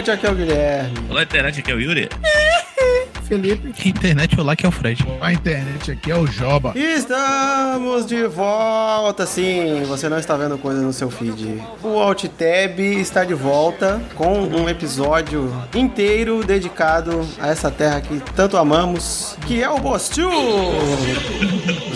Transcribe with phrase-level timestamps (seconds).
[0.00, 0.98] internet, aqui é o Guilherme.
[1.08, 2.08] Olá, internet, aqui é o Yuri.
[3.28, 3.88] Felipe.
[3.88, 5.06] Internet, olá, aqui é o Fred.
[5.20, 6.72] A internet aqui é o Joba.
[6.76, 9.82] Estamos de volta, sim.
[9.84, 11.62] Você não está vendo coisa no seu feed.
[11.82, 18.20] O Alt Tab está de volta com um episódio inteiro dedicado a essa terra que
[18.34, 20.28] tanto amamos, que é o Bostil.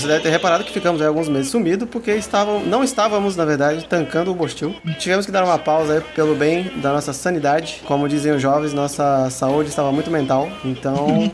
[0.08, 3.84] Deve ter reparado que ficamos aí alguns meses sumidos porque estavam, não estávamos, na verdade,
[3.84, 4.74] tancando o Bostil.
[4.98, 7.82] Tivemos que dar uma pausa aí pelo bem da nossa sanidade.
[7.84, 10.48] Como dizem os jovens, nossa saúde estava muito mental.
[10.64, 11.30] Então,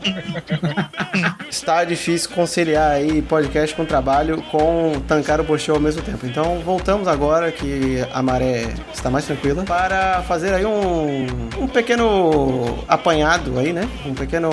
[1.49, 6.25] está difícil conciliar aí podcast com trabalho com tancar o Bostil ao mesmo tempo.
[6.25, 12.83] Então, voltamos agora que a maré está mais tranquila para fazer aí um, um pequeno
[12.89, 13.87] apanhado aí, né?
[14.05, 14.49] Um pequeno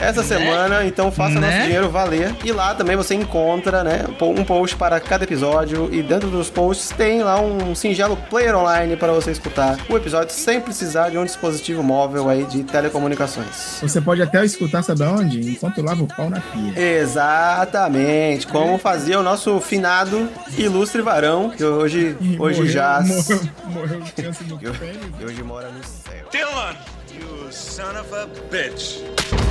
[0.00, 1.50] essa semana, então faça Né?
[1.50, 2.34] nosso dinheiro valer.
[2.44, 6.90] E lá também você encontra, né, um post para cada episódio e dentro dos posts
[6.90, 11.24] tem lá um singelo player online para você escutar o episódio sem precisar de um
[11.24, 13.78] dispositivo móvel aí de telecomunicações.
[13.80, 15.40] Você pode até escutar, sabe aonde?
[15.50, 17.00] Enquanto lava o pau na pia.
[17.00, 23.28] Exatamente, como fazia o nosso finado ilustre varão, que hoje, Ih, hoje morreu- jaz.
[23.28, 24.98] Morreu, morreu de câncer no pênis.
[25.24, 26.26] hoje mora no céu.
[26.30, 26.74] Dylan,
[27.12, 29.00] you son of a bitch.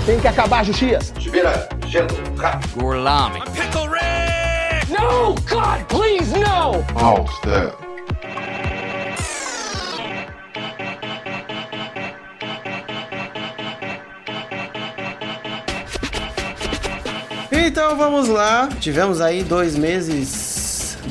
[0.06, 1.14] Tem que acabar, Juxias.
[1.18, 2.82] Espera, gelo, rápido.
[2.82, 3.40] Gorlami.
[3.54, 4.92] Pickle Rick!
[4.92, 6.84] No, God, please, no!
[6.96, 7.83] Alt Tab.
[17.56, 18.68] Então vamos lá.
[18.80, 20.53] Tivemos aí dois meses.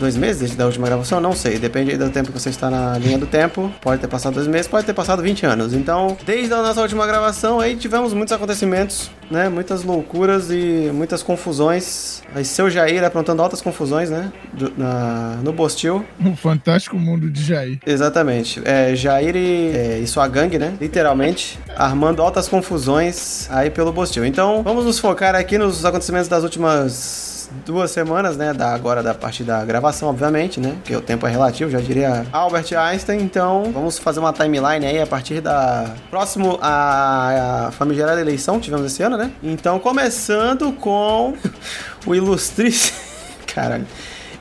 [0.03, 1.21] Dois meses desde da última gravação?
[1.21, 1.61] Não sei.
[1.61, 3.71] Depende aí do tempo que você está na linha do tempo.
[3.81, 5.73] Pode ter passado dois meses, pode ter passado 20 anos.
[5.75, 9.49] Então, desde a nossa última gravação aí tivemos muitos acontecimentos, né?
[9.49, 12.21] Muitas loucuras e muitas confusões.
[12.35, 14.33] Aí seu Jair aprontando altas confusões, né?
[14.53, 16.05] Do- na, no Bostil.
[16.21, 17.79] Um fantástico mundo de Jair.
[17.87, 18.61] Exatamente.
[18.65, 20.75] É, Jair e, é, e sua gangue, né?
[20.81, 24.25] Literalmente, armando altas confusões aí pelo Bostil.
[24.25, 27.32] Então, vamos nos focar aqui nos acontecimentos das últimas
[27.65, 28.53] duas semanas, né?
[28.53, 30.75] Da, agora da parte da gravação, obviamente, né?
[30.77, 33.21] Porque o tempo é relativo, já diria Albert Einstein.
[33.21, 38.87] Então, vamos fazer uma timeline aí a partir da próximo a, famigerada eleição que tivemos
[38.87, 39.33] esse ano, né?
[39.43, 41.35] Então, começando com
[42.07, 42.99] o ilustríssimo.
[43.55, 43.87] Caralho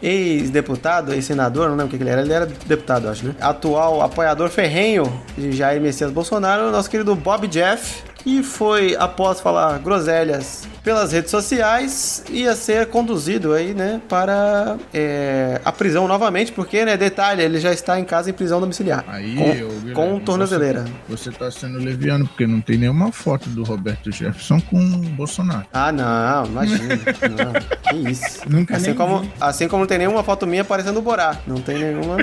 [0.01, 3.35] ex-deputado, ex-senador, não lembro o que ele era, ele era deputado, acho, né?
[3.39, 9.79] Atual apoiador ferrenho de Jair Messias Bolsonaro, nosso querido Bob Jeff, que foi, após falar
[9.79, 16.83] groselhas pelas redes sociais, ia ser conduzido aí, né, para é, a prisão novamente, porque,
[16.83, 19.03] né, detalhe, ele já está em casa em prisão domiciliar.
[19.07, 20.85] Aí, com, ô, Guilherme, com tornozeleira.
[21.07, 24.97] Você, você tá sendo leviano, porque não tem nenhuma foto do Roberto Jefferson com o
[25.09, 25.65] Bolsonaro.
[25.73, 26.95] Ah, não, imagina.
[26.95, 28.41] não, que isso.
[28.49, 29.31] Nunca assim como, vi.
[29.39, 31.37] assim como não tem nenhuma foto minha parecendo o Borá.
[31.45, 32.17] Não tem nenhuma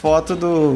[0.00, 0.74] foto do,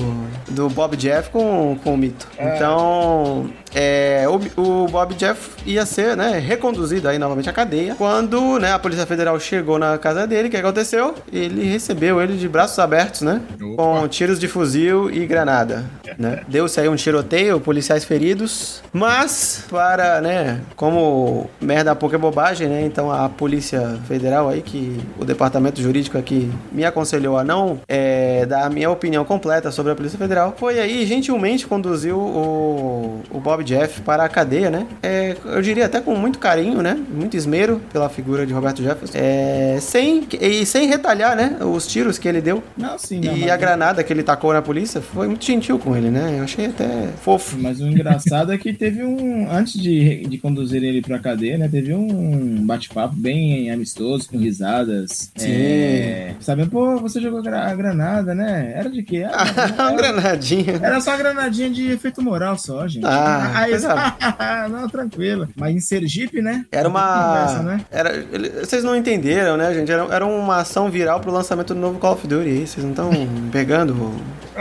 [0.48, 2.26] do Bob Jeff com, com o mito.
[2.38, 7.94] Então, é, o, o Bob Jeff ia ser, né, reconduzido aí novamente à cadeia.
[7.94, 11.14] Quando, né, a Polícia Federal chegou na casa dele, o que aconteceu?
[11.32, 13.76] Ele recebeu ele de braços abertos, né, Opa.
[13.76, 15.84] com tiros de fuzil e granada,
[16.18, 16.40] né.
[16.48, 22.82] Deu-se aí um tiroteio, policiais feridos, mas para, né, como merda pouca é bobagem, né,
[22.84, 28.44] então a Polícia Federal aí, que o departamento jurídico aqui me aconselhou a não é,
[28.46, 33.40] dar a minha opinião completa sobre a Polícia Federal, foi aí gentilmente conduziu o, o
[33.40, 34.86] Bob Jeff para a cadeia, né?
[35.02, 36.98] É, eu diria até com muito carinho, né?
[37.10, 39.16] Muito esmero pela figura de Roberto Jefferson.
[39.16, 41.58] É, sem, e sem retalhar, né?
[41.60, 42.62] Os tiros que ele deu.
[42.76, 45.96] Não, sim, não, E a granada que ele tacou na polícia foi muito gentil com
[45.96, 46.36] ele, né?
[46.38, 47.56] Eu achei até fofo.
[47.58, 49.50] Mas o engraçado é que teve um.
[49.50, 51.68] Antes de, de conduzir ele pra cadeia, né?
[51.68, 55.30] Teve um bate-papo bem amistoso, com risadas.
[55.36, 55.50] Sim.
[55.50, 58.72] É, sabendo, pô, você jogou a granada, né?
[58.74, 59.24] Era de quê?
[59.30, 59.44] Ah,
[59.78, 60.80] Uma era, granadinha.
[60.82, 63.04] era só granadinha de efeito moral só, gente.
[63.06, 65.48] Ah, Coisa- não, tranquilo.
[65.56, 66.64] Mas em Sergipe, né?
[66.70, 67.22] Era uma.
[67.24, 67.84] Conversa, né?
[67.90, 69.90] Era, ele- vocês não entenderam, né, gente?
[69.90, 72.66] Era, era uma ação viral pro lançamento do novo Call of Duty.
[72.66, 73.10] Vocês não estão
[73.52, 74.12] pegando.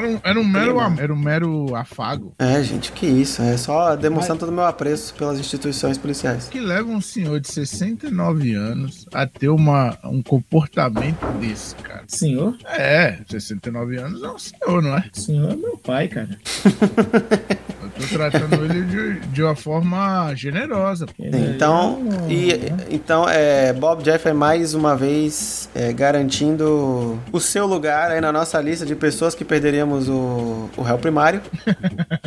[0.01, 3.41] Era um, era um mero, era um mero afago É, gente, que isso.
[3.41, 6.47] É só demonstrando todo o meu apreço pelas instituições policiais.
[6.49, 12.03] que leva um senhor de 69 anos a ter uma, um comportamento desse, cara.
[12.07, 12.57] Senhor?
[12.65, 15.03] É, 69 anos é um senhor, não é?
[15.13, 16.39] Senhor é meu pai, cara.
[17.81, 21.07] Eu tô tratando ele de, de uma forma generosa.
[21.19, 21.99] Ele Então,
[22.29, 28.11] é e, então é, Bob Jeff é mais uma vez é, garantindo o seu lugar
[28.11, 31.41] aí na nossa lista de pessoas que perderíamos o, o réu primário.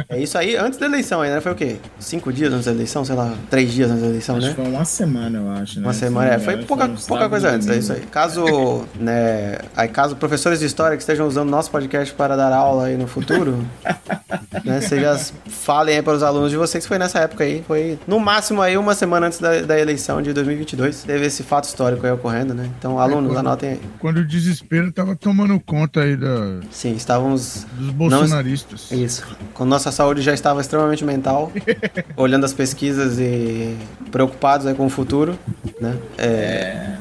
[0.09, 1.41] é isso aí, antes da eleição ainda, né?
[1.41, 1.77] Foi o quê?
[1.99, 3.05] Cinco dias antes da eleição?
[3.05, 4.55] Sei lá, três dias antes da eleição, Acho né?
[4.55, 5.87] foi uma semana, eu acho, né?
[5.87, 8.01] Uma semana, é, foi Foi pouca, um pouca coisa antes, é isso aí.
[8.03, 12.87] Caso, né, aí caso professores de história que estejam usando nosso podcast para dar aula
[12.87, 13.65] aí no futuro,
[14.65, 15.19] né, vocês já
[15.49, 18.63] falem aí para os alunos de vocês que foi nessa época aí, foi no máximo
[18.63, 22.55] aí uma semana antes da, da eleição de 2022, teve esse fato histórico aí ocorrendo,
[22.55, 22.71] né?
[22.79, 23.81] Então, alunos, quando- anotem aí.
[23.99, 27.44] Quando o desespero tava tomando conta aí da, Sim, estávamos
[27.79, 28.91] dos bolsonaristas.
[28.91, 29.25] Isso.
[29.53, 31.51] Quando nossa saúde já estava extremamente mental,
[32.17, 33.77] olhando as pesquisas e
[34.11, 35.39] preocupados aí com o futuro,
[35.81, 35.97] né?
[36.19, 36.95] É,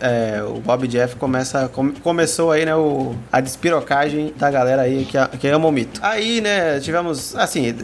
[0.00, 5.04] é, o Bob Jeff começa, come- começou aí, né, o, a despirocagem da galera aí
[5.04, 6.00] que, que ama o mito.
[6.02, 7.74] Aí, né, tivemos, assim,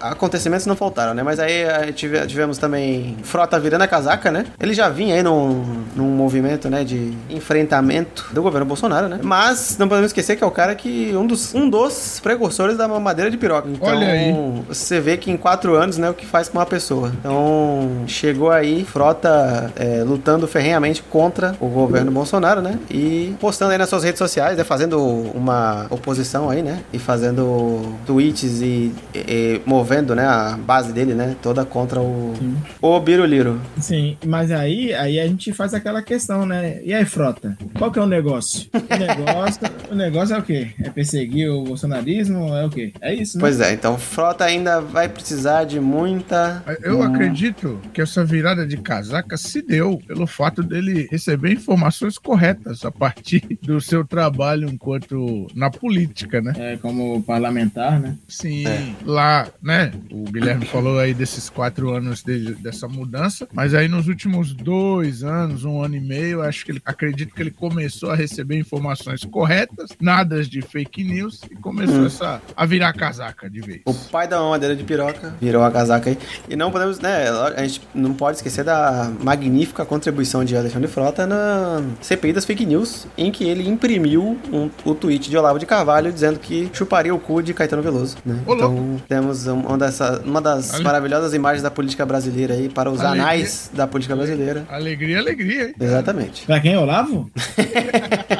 [0.00, 1.22] acontecimentos não faltaram, né?
[1.22, 4.44] Mas aí eh, tive- tivemos também Frota virando a casaca, né?
[4.60, 5.64] Ele já vinha aí num,
[5.96, 9.18] num movimento, né, de enfrentamento do governo Bolsonaro, né?
[9.22, 12.86] Mas não podemos esquecer que é o cara que um dos, um dos precursores da
[12.86, 13.68] mamadeira de piroca.
[13.68, 14.34] Então, Olha aí.
[14.68, 17.12] você vê que em quatro anos, né, o que faz com uma pessoa.
[17.18, 22.78] Então, chegou aí Frota eh, lutando ferrenhamente contra o governo Bolsonaro, né?
[22.90, 24.98] E postando aí nas suas redes sociais, né, fazendo
[25.34, 26.80] uma oposição aí, né?
[26.92, 32.34] E fazendo tweets e, e- e movendo, né, a base dele, né, toda contra o
[32.80, 33.60] o Biruliro.
[33.80, 36.80] Sim, mas aí, aí a gente faz aquela questão, né?
[36.84, 37.56] E aí, frota?
[37.76, 38.68] Qual que é o negócio?
[38.72, 40.68] O negócio, o negócio é o quê?
[40.82, 42.54] É perseguir o bolsonarismo?
[42.54, 42.92] É o quê?
[43.00, 43.40] É isso, né?
[43.40, 48.76] Pois é, então Frota ainda vai precisar de muita Eu acredito que essa virada de
[48.76, 55.46] casaca se deu pelo fato dele receber informações corretas a partir do seu trabalho enquanto
[55.54, 56.52] na política, né?
[56.56, 58.16] É, como parlamentar, né?
[58.26, 58.64] Sim,
[59.04, 59.77] lá, né?
[60.10, 65.22] O Guilherme falou aí desses quatro anos de- dessa mudança, mas aí nos últimos dois
[65.22, 69.24] anos, um ano e meio, acho que ele acredito que ele começou a receber informações
[69.24, 73.80] corretas, nada de fake news, e começou essa a virar casaca de vez.
[73.84, 76.18] O pai da mamadeira de piroca virou a casaca aí.
[76.48, 77.28] E não podemos, né?
[77.56, 82.64] A gente não pode esquecer da magnífica contribuição de Alexandre Frota na CPI das fake
[82.66, 87.14] news, em que ele imprimiu um- o tweet de Olavo de Carvalho dizendo que chuparia
[87.14, 88.16] o cu de Caetano Veloso.
[88.24, 88.38] Né?
[88.48, 92.90] Então temos um- uma, dessa, uma das Ale- maravilhosas imagens da política brasileira aí para
[92.90, 93.22] os Alegria.
[93.22, 94.64] anais da política brasileira.
[94.68, 95.74] Alegria, alegria, hein?
[95.80, 96.46] Exatamente.
[96.46, 97.30] Pra quem, Olavo?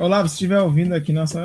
[0.00, 1.38] Olavo, se estiver ouvindo aqui, nossa,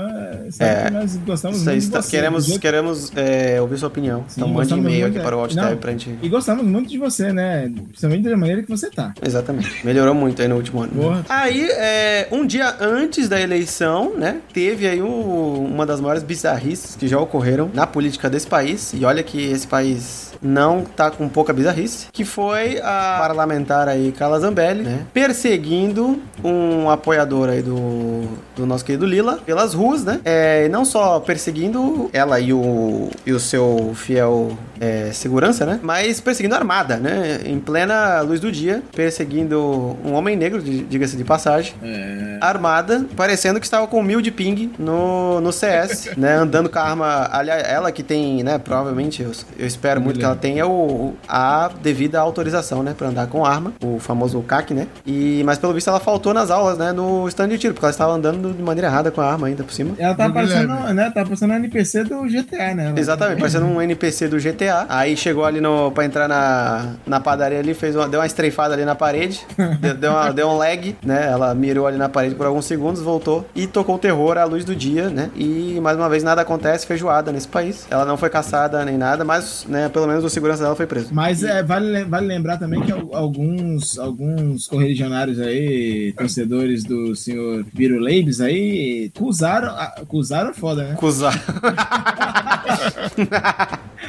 [0.59, 0.85] É.
[0.85, 2.11] que nós gostamos muito de está- você.
[2.11, 4.23] queremos jeito- queremos é, ouvir sua opinião.
[4.29, 5.21] Sim, então mande e-mail aqui é.
[5.21, 6.15] para o Outtab pra gente.
[6.21, 7.69] E gostamos muito de você, né?
[7.89, 9.13] Principalmente da maneira que você tá.
[9.25, 9.85] Exatamente.
[9.85, 10.93] Melhorou muito aí no último ano.
[11.11, 11.23] né?
[11.27, 16.95] Aí, é, um dia antes da eleição, né, teve aí um- uma das maiores bizarrices
[16.95, 18.93] que já ocorreram na política desse país.
[18.93, 24.11] E olha que esse país não tá com pouca bizarrice, que foi a parlamentar aí
[24.11, 30.19] Carla Zambelli, né, perseguindo um apoiador aí do, do nosso querido Lila pelas ruas, né,
[30.23, 36.19] é, não só perseguindo ela e o, e o seu fiel é, segurança, né, mas
[36.19, 41.15] perseguindo a armada, né, em plena luz do dia, perseguindo um homem negro, di- diga-se
[41.17, 42.37] de passagem, É.
[42.41, 46.35] armada, parecendo que estava com mil de ping no, no CS, né?
[46.35, 47.29] Andando com a arma.
[47.31, 48.57] Aliás, ela que tem, né?
[48.57, 53.07] Provavelmente, eu, eu espero muito que ela ela tem o, a devida autorização, né, pra
[53.07, 54.87] andar com arma, o famoso CAC, né?
[55.05, 57.91] E, mas pelo visto ela faltou nas aulas, né, no stand de tiro, porque ela
[57.91, 59.93] estava andando de maneira errada com a arma ainda por cima.
[59.97, 61.11] Ela tá Do parecendo, né?
[61.13, 62.87] Tá parecendo um NPC do GTA, né?
[62.87, 64.85] Ela- Exatamente, parecendo um NPC do GTA.
[64.89, 68.73] Aí chegou ali no, pra entrar na, na padaria ali, fez uma, deu uma estreifada
[68.73, 69.45] ali na parede,
[69.79, 71.29] deu, deu, uma- deu um lag, né?
[71.31, 74.65] Ela mirou ali na parede por alguns segundos, voltou e tocou o terror à luz
[74.65, 75.29] do dia, né?
[75.35, 77.85] E mais uma vez nada acontece, feijoada nesse país.
[77.89, 81.09] Ela não foi caçada nem nada, mas, né, pelo menos o segurança dela foi preso.
[81.11, 87.15] Mas é, vale, le- vale lembrar também que al- alguns, alguns correligionários aí, torcedores do
[87.15, 90.93] senhor Biro Leibes aí, acusaram, acusaram foda, né?
[90.93, 91.35] Acusar.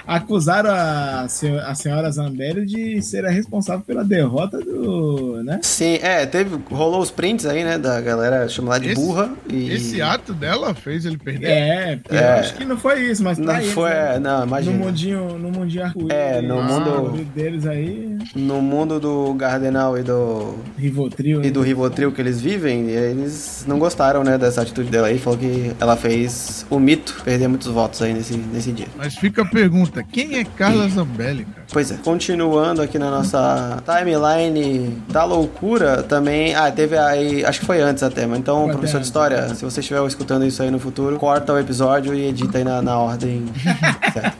[0.06, 5.42] Acusaram a, senho- a senhora Zambelli de ser a responsável pela derrota do.
[5.42, 5.58] né?
[5.62, 6.56] Sim, é, teve.
[6.70, 7.78] Rolou os prints aí, né?
[7.78, 9.30] Da galera chamada de Esse- burra.
[9.50, 9.70] E...
[9.72, 11.46] Esse ato dela fez ele perder.
[11.48, 12.18] É, É.
[12.38, 14.18] acho que não foi isso, mas Não tá eles, foi, né?
[14.20, 14.76] não, No imagina.
[14.78, 21.42] mundinho, no mundinho É, no mundo- deles aí, No mundo do Gardenal e do, Rivotril.
[21.44, 25.18] e do Rivotril que eles vivem, eles não gostaram, né, dessa atitude dela aí.
[25.18, 28.86] Falou que ela fez o mito perder muitos votos aí nesse, nesse dia.
[28.96, 31.66] Mas fica a pergunta: quem é Carla Zambelli, cara?
[31.72, 31.96] Pois é.
[32.04, 36.54] Continuando aqui na nossa timeline da loucura, também.
[36.54, 37.44] Ah, teve aí.
[37.44, 40.44] Acho que foi antes até, mas então, Foi professor de história, se você estiver escutando
[40.46, 43.44] isso aí no futuro, corta o episódio e edita aí na, na ordem.
[44.12, 44.36] certo.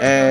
[0.00, 0.23] É,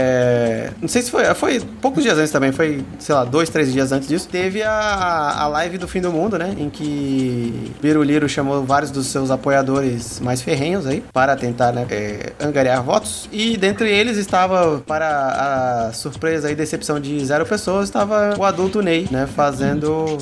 [0.83, 1.23] não sei se foi.
[1.33, 4.27] Foi poucos dias antes também, foi, sei lá, dois, três dias antes disso.
[4.29, 6.53] Teve a, a live do fim do mundo, né?
[6.57, 12.33] Em que Biruliro chamou vários dos seus apoiadores mais ferrenhos aí para tentar, né, é,
[12.39, 13.29] angariar votos.
[13.31, 18.81] E dentre eles estava, para a surpresa e decepção de zero pessoas, estava o adulto
[18.81, 19.25] Ney, né?
[19.25, 20.17] Fazendo.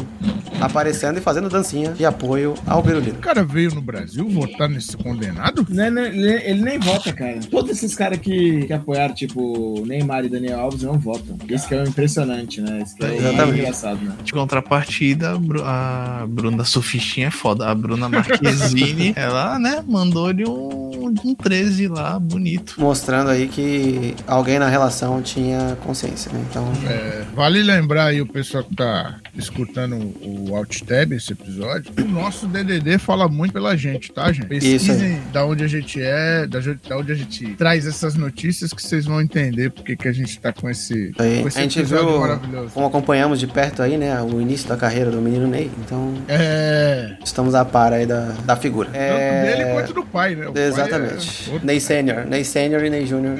[0.62, 3.18] aparecendo e fazendo dancinha de apoio ao Biruliro.
[3.18, 5.66] O cara veio no Brasil votar nesse condenado?
[5.68, 7.40] Né, né, ele, ele nem vota, cara.
[7.50, 11.38] Todos esses caras que, que apoiaram, tipo, Neymar e Daniel Alves, não votam.
[11.50, 12.82] Isso que é impressionante, né?
[12.84, 13.60] Isso que é Exatamente.
[13.60, 14.16] engraçado, né?
[14.24, 17.68] De contrapartida, a Bru- a Bruna Sufistinha é foda.
[17.68, 22.76] A Bruna Marquezine, ela, né, mandou-lhe um, um 13 lá, bonito.
[22.78, 26.44] Mostrando aí que alguém na relação tinha consciência, né?
[26.50, 26.72] Então.
[26.88, 32.48] É, vale lembrar aí o pessoal que tá escutando o OutTab, esse episódio, o nosso
[32.48, 34.48] DDD fala muito pela gente, tá, gente?
[34.48, 38.82] Pesquisem da onde a gente é, da, da onde a gente traz essas notícias que
[38.82, 41.84] vocês vão entender porque que a gente tá com esse, Aí, com esse a gente
[41.84, 42.70] viu, maravilhoso.
[42.74, 47.16] como acompanhamos de perto aí, né, o início da carreira do menino Ney, então É,
[47.24, 48.90] estamos a par aí da, da figura.
[48.90, 50.48] tanto É, dele quanto do pai, né?
[50.48, 51.52] O pai é Exatamente.
[51.64, 53.38] Ney Sênior, Ney Sênior e Ney Júnior.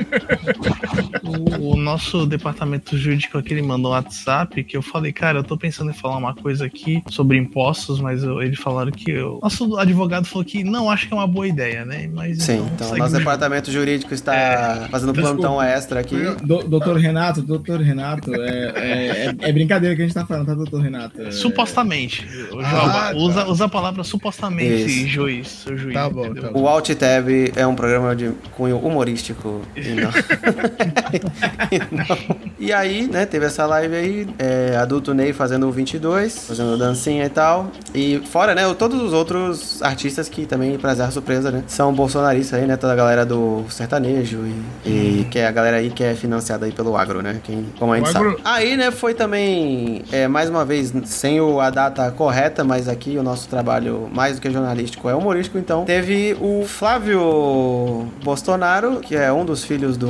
[1.24, 5.44] O, o nosso departamento jurídico aqui, ele mandou um WhatsApp que eu falei, cara, eu
[5.44, 9.40] tô pensando em falar uma coisa aqui sobre impostos, mas eu- eles falaram que o
[9.42, 12.10] nosso advogado falou que não acho que é uma boa ideia, né?
[12.14, 15.38] Mas Sim, então segue nosso departamento jurídico está fazendo Desculpa.
[15.42, 16.18] plantão extra aqui.
[16.44, 20.54] Do- doutor Renato, doutor Renato, é, é, é- brincadeira que a gente tá falando, tá,
[20.54, 21.22] doutor Renato?
[21.22, 21.32] É.
[21.32, 22.26] Supostamente.
[22.52, 23.18] O Ah, tá.
[23.18, 25.08] usa, usa a palavra supostamente, Isso.
[25.08, 25.94] juiz, seu juiz.
[25.94, 26.44] Tá bom, entendeu?
[26.44, 26.62] tá bom.
[26.62, 30.10] O Alt Tab é um programa de cunho humorístico e não.
[31.72, 32.36] e, não.
[32.60, 37.26] E aí, né, teve essa live aí, é, adulto Ney fazendo o 22, fazendo dancinha
[37.26, 37.72] e tal.
[37.94, 42.60] E fora, né, todos os outros artistas que também, pra zero surpresa, né, são bolsonaristas
[42.60, 44.40] aí, né, toda a galera do sertanejo
[44.86, 47.66] e, e que é a galera aí que é financiada aí pelo agro, né, quem,
[47.80, 48.26] como a gente O sabe.
[48.26, 52.88] agro- Aí, né, foi também, é, mais uma vez, sem o, a data correta, mas
[52.88, 55.86] aqui o nosso trabalho, mais do que jornalístico, é humorístico, então.
[55.86, 60.10] Teve o Flávio Bolsonaro, que é um dos filhos do,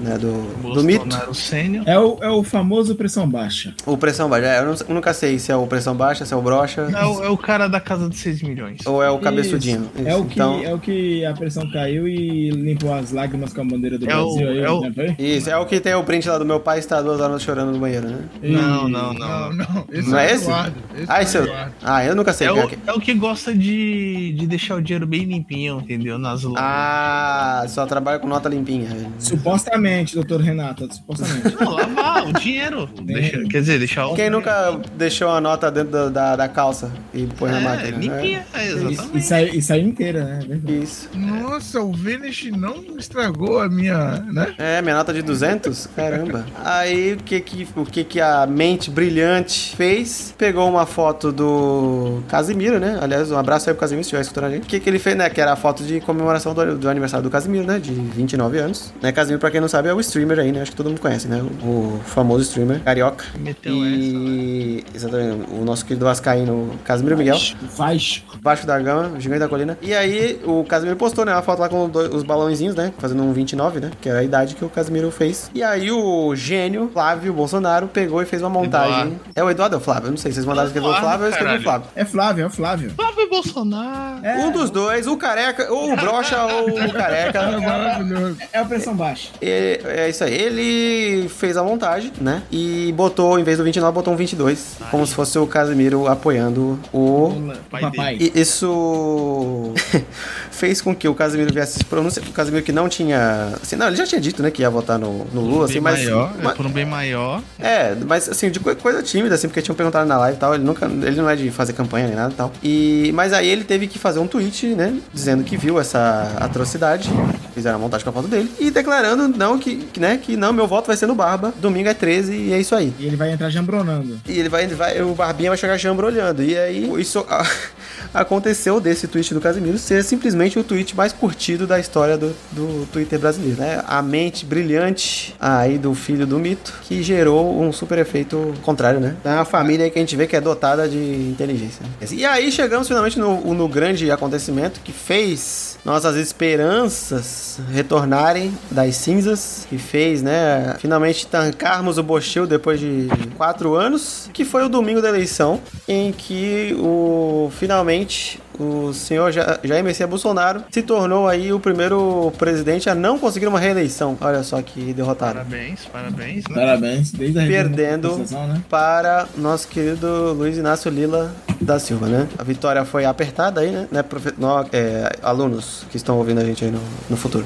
[0.00, 1.02] né, do, do mito.
[1.34, 1.84] Sênior.
[1.86, 3.74] É o, é o famoso pressão baixa.
[3.86, 4.46] O Pressão Baixa.
[4.46, 6.82] É, eu não- eu nunca sei se é o Pressão Baixa, se é o Brocha,
[6.94, 8.80] É o, é o cara da casa de 6 milhões.
[8.86, 9.88] ou é o Cabeçudinho.
[9.96, 10.08] Isso.
[10.08, 13.52] É, Isso, o que, então, é o que a pressão caiu e limpou as lágrimas
[13.52, 15.16] com a bandeira do É o- Brasil aí, é o- né?
[15.18, 17.72] Isso, é o que tem o print lá do meu pai está duas horas chorando
[17.72, 18.18] no banheiro, né?
[18.42, 19.50] Não, não, não.
[19.50, 19.84] Não, não.
[19.90, 20.44] Esse Não é, é o esse?
[20.44, 20.74] Eduardo.
[20.94, 21.54] Esse Ah, é esse o eu...
[21.82, 22.78] Ah, eu nunca sei É quem é o, que...
[22.86, 26.18] é o que gosta de, de deixar o dinheiro bem limpinho, entendeu?
[26.18, 26.62] Nas lojas.
[26.62, 28.90] Ah, só trabalha com nota limpinha.
[29.18, 31.56] Supostamente, doutor Renato, supostamente.
[31.58, 32.86] Não, lavar o dinheiro.
[33.02, 34.14] Deixa- quer dizer, deixar o.
[34.14, 37.90] Quem nunca deixou a nota dentro da, da, da calça e põe na É, máquina?
[37.96, 37.98] né?
[38.02, 39.16] limpinha, é, E, exatamente.
[39.16, 40.40] e, saiu, e saiu inteira, né?
[40.42, 40.82] É verdade.
[40.82, 41.08] Isso.
[41.14, 44.54] Nossa, o Venice não estragou a minha, né?
[44.58, 45.88] É, minha nota de 200?
[45.94, 46.44] Caramba.
[46.64, 50.34] Aí, o que que, o que que a mente brilhante fez?
[50.38, 52.98] Pegou uma foto do Casimiro, né?
[53.00, 54.64] Aliás, um abraço aí pro Casimiro, se estiver escutando a gente.
[54.64, 55.28] O que que ele fez, né?
[55.28, 57.78] Que era a foto de comemoração do, do aniversário do Casimiro, né?
[57.78, 58.92] De 29 anos.
[59.02, 59.12] Né?
[59.12, 60.62] Casimiro, pra quem não sabe, é o streamer aí, né?
[60.62, 61.42] Acho que todo mundo conhece, né?
[61.62, 63.24] O, o famoso streamer carioca.
[63.38, 63.84] Meteu essa.
[63.94, 67.36] E exatamente, o nosso querido Vascaíno Casimiro Miguel.
[67.76, 68.38] Vasco.
[68.42, 69.78] Vasco da Gama, Gigante da Colina.
[69.82, 73.22] E aí o Casimiro postou, né, uma foto lá com dois- os balãozinhos, né, fazendo
[73.22, 75.50] um 29, né, que era a idade que o Casimiro fez.
[75.54, 78.92] E aí o gênio Flávio Bolsonaro pegou e fez uma montagem.
[78.92, 79.20] Eduardo.
[79.34, 80.06] É o Eduardo ou o Flávio?
[80.06, 81.62] Eu não sei, vocês mandaram escrever o Eduardo, Flávio, eu escrevi o.
[81.62, 81.88] Flávio.
[81.96, 82.90] É Flávio, é o Flávio.
[82.94, 84.24] Flávio Bolsonaro.
[84.24, 87.58] É, Um dos dois, o careca, ou o brocha ou o É careca.
[87.60, 88.36] maravilhoso.
[88.52, 89.30] é a pressão baixa.
[89.40, 90.32] É, é isso aí.
[90.34, 92.42] Ele fez a montagem, né?
[92.50, 94.76] E botou, em vez do 29, botou um 22.
[94.90, 96.98] Como se fosse o Casimiro apoiando o.
[96.98, 98.16] O pai papai.
[98.20, 99.72] E isso
[100.50, 102.26] fez com que o Casimiro viesse se pronunciar.
[102.26, 103.52] O Casimiro que não tinha.
[103.62, 105.98] Assim, não, ele já tinha dito, né, que ia votar no, no Lula, assim, mas.
[106.04, 107.42] maior, mas- é por um bem maior.
[107.58, 110.54] é, mas assim, de coi- coisa tímida, assim, porque tinham perguntado na live e tal.
[110.54, 110.86] Ele nunca.
[110.86, 112.52] Ele não é de fazer campanha nem nada e tal.
[112.62, 114.94] E, mas aí ele teve que fazer um tweet, né?
[115.12, 117.10] Dizendo que viu essa atrocidade.
[117.54, 118.50] Fizeram a montagem com a foto dele.
[118.58, 121.52] E declarando não, que, que, né, que não, meu voto vai ser no Barba.
[121.60, 122.92] Domingo é 13 e é isso aí.
[122.98, 124.20] E ele vai entrar jambronando.
[124.28, 126.42] E ele vai, vai o Barbinha vai chegar chambrolhando.
[126.42, 127.46] E aí, isso a-
[128.14, 132.86] aconteceu desse tweet do Casimiro ser simplesmente o tweet mais curtido da história do, do
[132.92, 133.82] Twitter brasileiro, né?
[133.86, 139.16] A mente brilhante aí do filho do mito que gerou um super efeito contrário, né?
[139.24, 141.84] É uma família que a gente vê que é dotada de inteligência.
[142.10, 149.66] E aí chegamos finalmente no, no grande acontecimento que fez nossas esperanças retornarem das cinzas,
[149.68, 155.02] que fez, né, finalmente tancarmos o Bochil depois de quatro anos, que foi o domingo
[155.02, 161.52] da eleição, em que o finalmente o senhor Ja- Jair Messias Bolsonaro se tornou aí
[161.52, 164.16] o primeiro presidente a não conseguir uma reeleição.
[164.20, 165.34] Olha só que derrotado.
[165.34, 166.54] Parabéns, parabéns, né?
[166.54, 167.12] Parabéns.
[167.12, 168.62] Desde a Perdendo né?
[168.68, 172.28] para nosso querido Luiz Inácio Lila da Silva, né?
[172.38, 173.86] A vitória foi apertada aí, né?
[173.90, 177.44] né profe- nó- é, alunos que estão ouvindo a gente aí no, no futuro.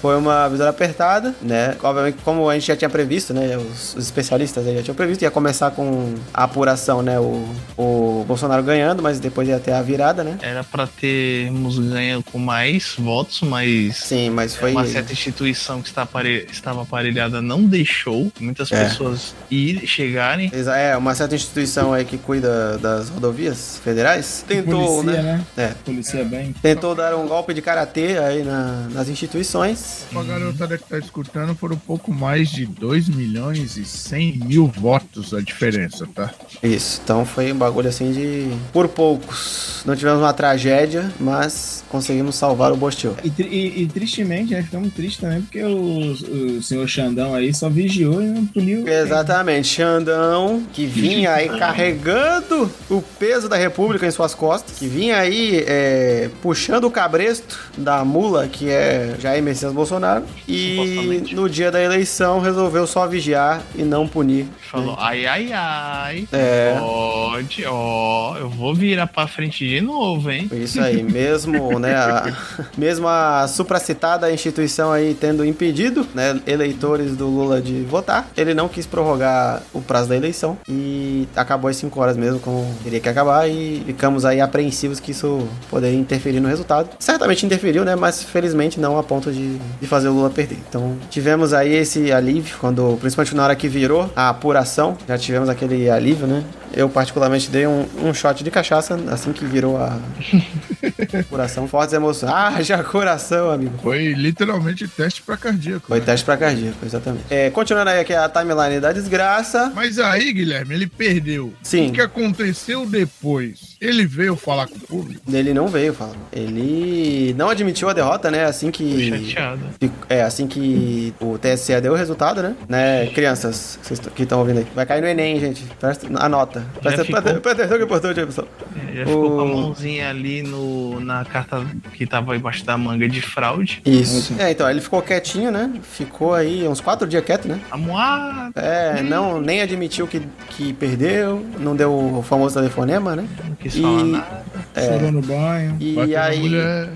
[0.00, 1.76] Foi uma vitória apertada, né?
[1.82, 3.56] Obviamente, como a gente já tinha previsto, né?
[3.56, 7.20] Os, os especialistas aí já tinham previsto, ia começar com a apuração, né?
[7.20, 7.44] O,
[7.76, 10.36] o Bolsonaro ganhando, mas depois ia ter a virada, né?
[10.42, 14.72] Era pra termos ganho com mais votos, mas Sim, mas foi.
[14.72, 18.84] uma certa instituição que está apare- estava aparelhada não deixou muitas É.
[18.84, 20.50] pessoas ir chegarem.
[20.76, 25.44] É, uma certa instituição aí que cuida das rodovias federais tentou, Policia, né?
[25.56, 25.64] né?
[25.64, 26.54] É, Policia bem.
[26.60, 30.06] tentou dar um golpe de karatê aí na- nas instituições.
[30.12, 35.32] Pra garotada que tá escutando, foram pouco mais de 2 milhões e 100 mil votos
[35.34, 36.30] a diferença, tá?
[36.62, 38.50] Isso, então foi um bagulho assim de.
[38.72, 39.82] Por poucos.
[39.84, 43.14] Não tivemos uma tragédia, mas conseguimos salvar o Bostil.
[43.24, 44.62] E, e- e tristemente, né?
[44.62, 46.12] Ficamos tristes também, porque o,
[46.58, 48.86] o senhor Xandão aí só vigiou e não puniu.
[48.86, 55.18] Exatamente, Xandão, que vinha aí carregando o peso da República em suas costas, que vinha
[55.18, 61.70] aí é, puxando o cabresto da mula, que é Jair Messias Bolsonaro, e no dia
[61.70, 64.46] da eleição resolveu só vigiar e não punir.
[64.70, 66.28] Falou, ai, ai, ai.
[66.32, 66.76] É.
[66.78, 69.89] Pode, ó, eu vou virar pra frente de novo,
[70.30, 70.48] hein?
[70.52, 72.32] Isso aí, mesmo, né, a,
[72.76, 78.68] mesmo a supracitada instituição aí tendo impedido, né, eleitores do Lula de votar, ele não
[78.68, 83.08] quis prorrogar o prazo da eleição e acabou às 5 horas mesmo, como queria que
[83.08, 86.90] acabar e ficamos aí apreensivos que isso poderia interferir no resultado.
[86.98, 90.58] Certamente interferiu, né, mas felizmente não a ponto de, de fazer o Lula perder.
[90.68, 95.48] Então, tivemos aí esse alívio, quando, principalmente na hora que virou a apuração, já tivemos
[95.48, 99.98] aquele alívio, né, eu particularmente dei um, um shot de cachaça assim que virou a
[101.28, 102.32] Coração fortes emoções.
[102.32, 103.78] Ah, já coração, amigo.
[103.82, 105.86] Foi literalmente teste pra cardíaco.
[105.88, 106.06] Foi né?
[106.06, 107.24] teste pra cardíaco, exatamente.
[107.30, 109.72] É, continuando aí aqui a timeline da desgraça.
[109.74, 111.52] Mas aí, Guilherme, ele perdeu.
[111.62, 111.90] Sim.
[111.90, 113.69] O que aconteceu depois?
[113.80, 115.22] Ele veio falar com o público?
[115.32, 116.14] Ele não veio, fala.
[116.30, 118.44] Ele não admitiu a derrota, né?
[118.44, 119.08] Assim que.
[119.08, 119.60] chateado.
[120.08, 122.54] É, assim que o TSE deu o resultado, né?
[122.68, 123.06] né?
[123.06, 123.78] Crianças
[124.14, 124.66] que estão ouvindo aí.
[124.74, 125.64] Vai cair no Enem, gente.
[125.80, 126.62] Presta, anota.
[126.82, 127.22] Presta, ficou.
[127.22, 128.48] presta, presta atenção que é importante aí, pessoal.
[128.92, 131.64] É, Já ficou com a O- mãozinha ali no, na carta
[131.94, 133.80] que tava embaixo da manga de fraude.
[133.86, 134.34] Isso.
[134.38, 135.72] É, então, ele ficou quietinho, né?
[135.82, 137.58] Ficou aí uns quatro dias quieto, né?
[137.70, 143.26] A moada, É, não, nem admitiu que, que perdeu, não deu o famoso telefonema, né?
[143.48, 144.40] não quis E- falar nada.
[144.74, 145.76] Chorou no banho.
[145.80, 146.38] E aí.
[146.40, 146.90] mulher.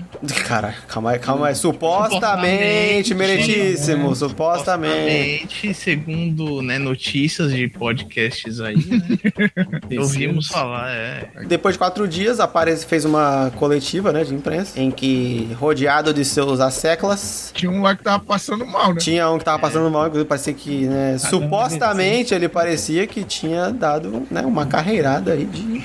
[0.47, 1.55] Cara, calma aí, calma aí.
[1.55, 5.45] Supostamente, meritíssimo, supostamente.
[5.45, 9.99] Supostamente, segundo né, notícias de podcasts aí, né?
[9.99, 11.29] Ouvimos falar, é.
[11.47, 16.13] Depois de quatro dias, a Pares fez uma coletiva, né, de imprensa, em que, rodeado
[16.13, 18.99] de seus asseclas, Tinha um lá que tava passando mal, né?
[18.99, 23.69] tinha um que tava passando mal, inclusive parecia que, né, supostamente ele parecia que tinha
[23.71, 25.83] dado, né, uma carreirada aí de...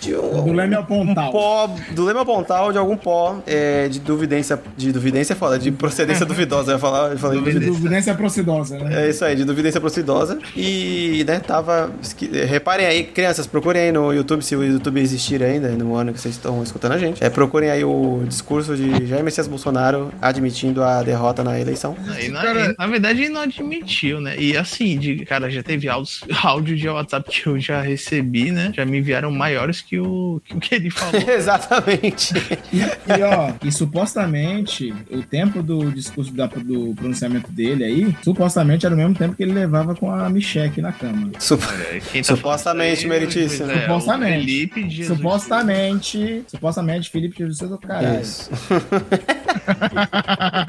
[0.00, 1.02] De um- Do leme apontado.
[1.02, 1.32] Pontal.
[1.32, 5.70] pó, do lema pontal de algum pó é, de duvidência, de duvidência é foda, de
[5.72, 7.40] procedência duvidosa, eu eu falei Duvidência.
[7.40, 7.72] duvidência.
[7.72, 9.04] Duvidência procidosa, né?
[9.06, 10.38] É isso aí, de duvidência procedosa.
[10.56, 11.90] E, né, tava.
[12.02, 16.12] esqui- Reparem aí, crianças, procurem aí no YouTube, se o YouTube existir ainda, no ano
[16.12, 17.22] que vocês estão escutando a gente.
[17.22, 21.96] É, procurem aí o discurso de Jair Messias Bolsonaro admitindo a derrota na eleição.
[22.20, 24.36] E na, cara- na verdade, ele não admitiu, né?
[24.38, 28.72] E assim, de, cara, já teve áudios, áudio de WhatsApp que eu já recebi, né?
[28.74, 30.11] Já me enviaram maiores que o
[30.44, 31.20] que, o que ele falou.
[31.28, 32.34] Exatamente.
[32.72, 38.94] E ó, e supostamente o tempo do discurso da- do pronunciamento dele aí, supostamente era
[38.94, 41.30] o mesmo tempo que ele levava com a Michelle aqui na cama.
[41.38, 43.70] Sup- É, tá Supostamente, meritíssimo.
[43.70, 44.44] é, o Supostamente.
[44.44, 45.16] Felipe Jesus.
[45.18, 48.20] Supostamente, supostamente Felipe Jesus do caralho.
[48.20, 48.50] Isso.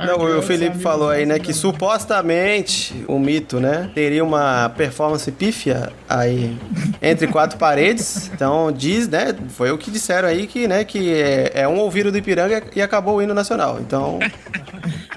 [0.06, 5.92] Não, o Felipe falou aí, né, que supostamente o mito, né, teria uma performance pífia
[6.08, 6.56] aí
[7.02, 8.30] entre quatro paredes.
[8.34, 12.12] Então diz, né, foi o que disseram aí que, né, que é, é um ouvido
[12.12, 13.80] do Ipiranga e acabou o hino nacional.
[13.80, 14.20] Então,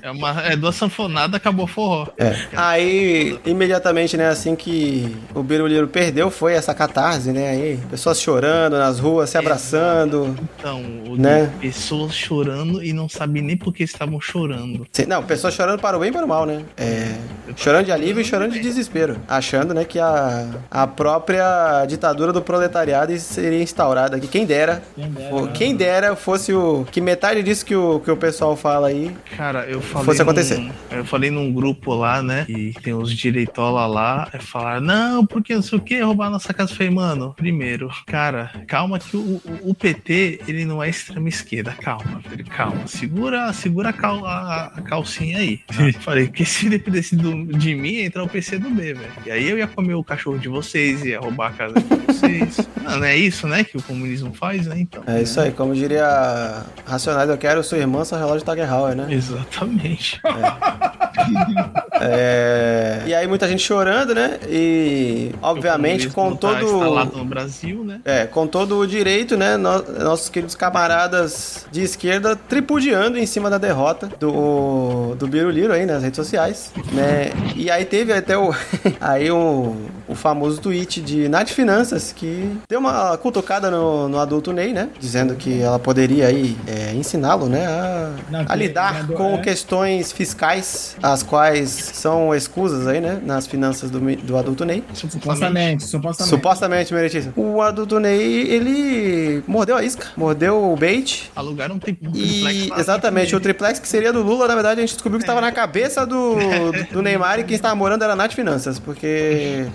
[0.06, 2.06] É, uma, é duas sanfonadas, acabou forró.
[2.16, 2.36] é.
[2.54, 8.78] Aí, imediatamente, né, assim que o Biruliro perdeu, foi essa catarse, né, aí, pessoas chorando
[8.78, 10.36] nas ruas, se abraçando.
[10.56, 10.80] Então,
[11.18, 11.50] Né?
[11.60, 14.86] pessoas chorando e não sabem nem por que estavam chorando.
[14.92, 16.62] Sim, Não, pessoas chorando para o bem e para o mal, né?
[16.76, 17.12] É,
[17.56, 19.16] chorando de alívio e chorando de desespero.
[19.26, 24.28] Achando, né, que a, a própria ditadura do proletariado seria instaurada aqui.
[24.28, 25.50] Quem dera, Quem dera, né?
[25.54, 26.84] quem dera fosse o.
[26.90, 29.10] Que metade disso que o, que o pessoal fala aí.
[29.36, 30.04] Cara, eu falei.
[30.06, 30.58] Fosse acontecer.
[30.58, 32.44] num- eu falei num grupo lá, né?
[32.48, 34.28] E tem os direitola lá.
[34.32, 36.72] É falar, não, porque não sei o que, roubar nossa casa.
[36.72, 41.28] Eu falei, mano, primeiro, cara, calma que o, o- o PT, ele não é extrema
[41.28, 41.72] esquerda.
[41.72, 42.86] Calma, filho, calma.
[42.86, 45.60] Segura, segura a, cal- a- a calcinha aí.
[46.00, 49.12] falei, que se dependesse do- de mim, ia entrar o PC do B, velho.
[49.24, 52.68] E aí eu ia comer o cachorro de vocês, ia roubar a casa de vocês.
[52.82, 53.64] não, não é isso, né?
[53.64, 54.80] Que o comunismo faz, né?
[54.80, 55.02] Então.
[55.06, 59.06] É isso aí, como diria Racionais, eu quero sua irmã, seu relógio Tagerhauer, né?
[59.10, 60.20] Exatamente.
[62.00, 63.02] É...
[63.06, 64.38] E aí muita gente chorando, né?
[64.48, 66.62] E, obviamente, com tá todo.
[66.64, 68.00] instalado no Brasil, né?
[68.04, 69.56] É, com todo o direito, né?
[69.56, 75.86] no- nossos queridos camaradas de esquerda tripudiando em cima da derrota do, do Biruliro aí
[75.86, 77.30] nas redes sociais, né?
[77.54, 78.54] E aí teve até o,
[79.00, 79.74] aí o,
[80.08, 83.75] o famoso tweet de Nath Finanças, que deu uma cutucada no,
[84.08, 84.88] no adulto Ney, né?
[84.98, 87.66] Dizendo que ela poderia aí é, ensiná-lo, né?
[87.66, 89.38] A, Não, a lidar com é.
[89.38, 93.20] questões fiscais, as quais são escusas aí, né?
[93.24, 94.82] Nas finanças do, do adulto Ney.
[94.94, 96.30] Supostamente, supostamente.
[96.30, 97.32] Supostamente, meritíssimo.
[97.36, 101.30] O adulto Ney, ele mordeu a isca, mordeu o bait.
[101.34, 104.82] Alugaram um tri- triplex E exatamente, o triplex que seria do Lula, na verdade, a
[104.82, 106.36] gente descobriu que estava na cabeça do,
[106.92, 109.66] do Neymar e quem estava morando era a Nath Finanças, porque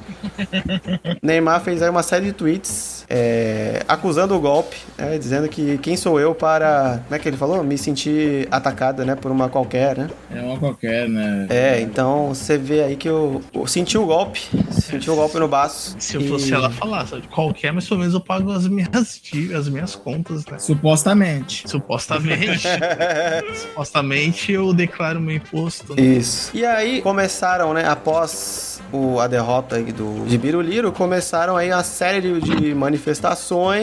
[1.21, 5.97] Neymar fez aí uma série de tweets é, acusando o golpe, né, dizendo que quem
[5.97, 7.63] sou eu para, como é que ele falou?
[7.63, 10.09] Me sentir atacada, né, por uma qualquer, né?
[10.33, 11.47] É uma qualquer, né?
[11.49, 15.47] É, então você vê aí que eu, eu senti o golpe, senti o golpe no
[15.47, 15.95] baço.
[15.99, 19.21] Se eu e- fosse ela falar, sabe, qualquer, mas pelo menos eu pago as minhas,
[19.57, 20.57] as minhas contas, né?
[20.59, 21.69] Supostamente.
[21.69, 22.67] Supostamente.
[23.55, 25.95] supostamente eu declaro meu imposto.
[25.95, 26.01] né?
[26.01, 26.51] Isso.
[26.55, 31.83] E aí começaram, né, após o, a derrota aí do, de Biruliro, começaram aí uma
[31.83, 33.80] série de, de manifestações.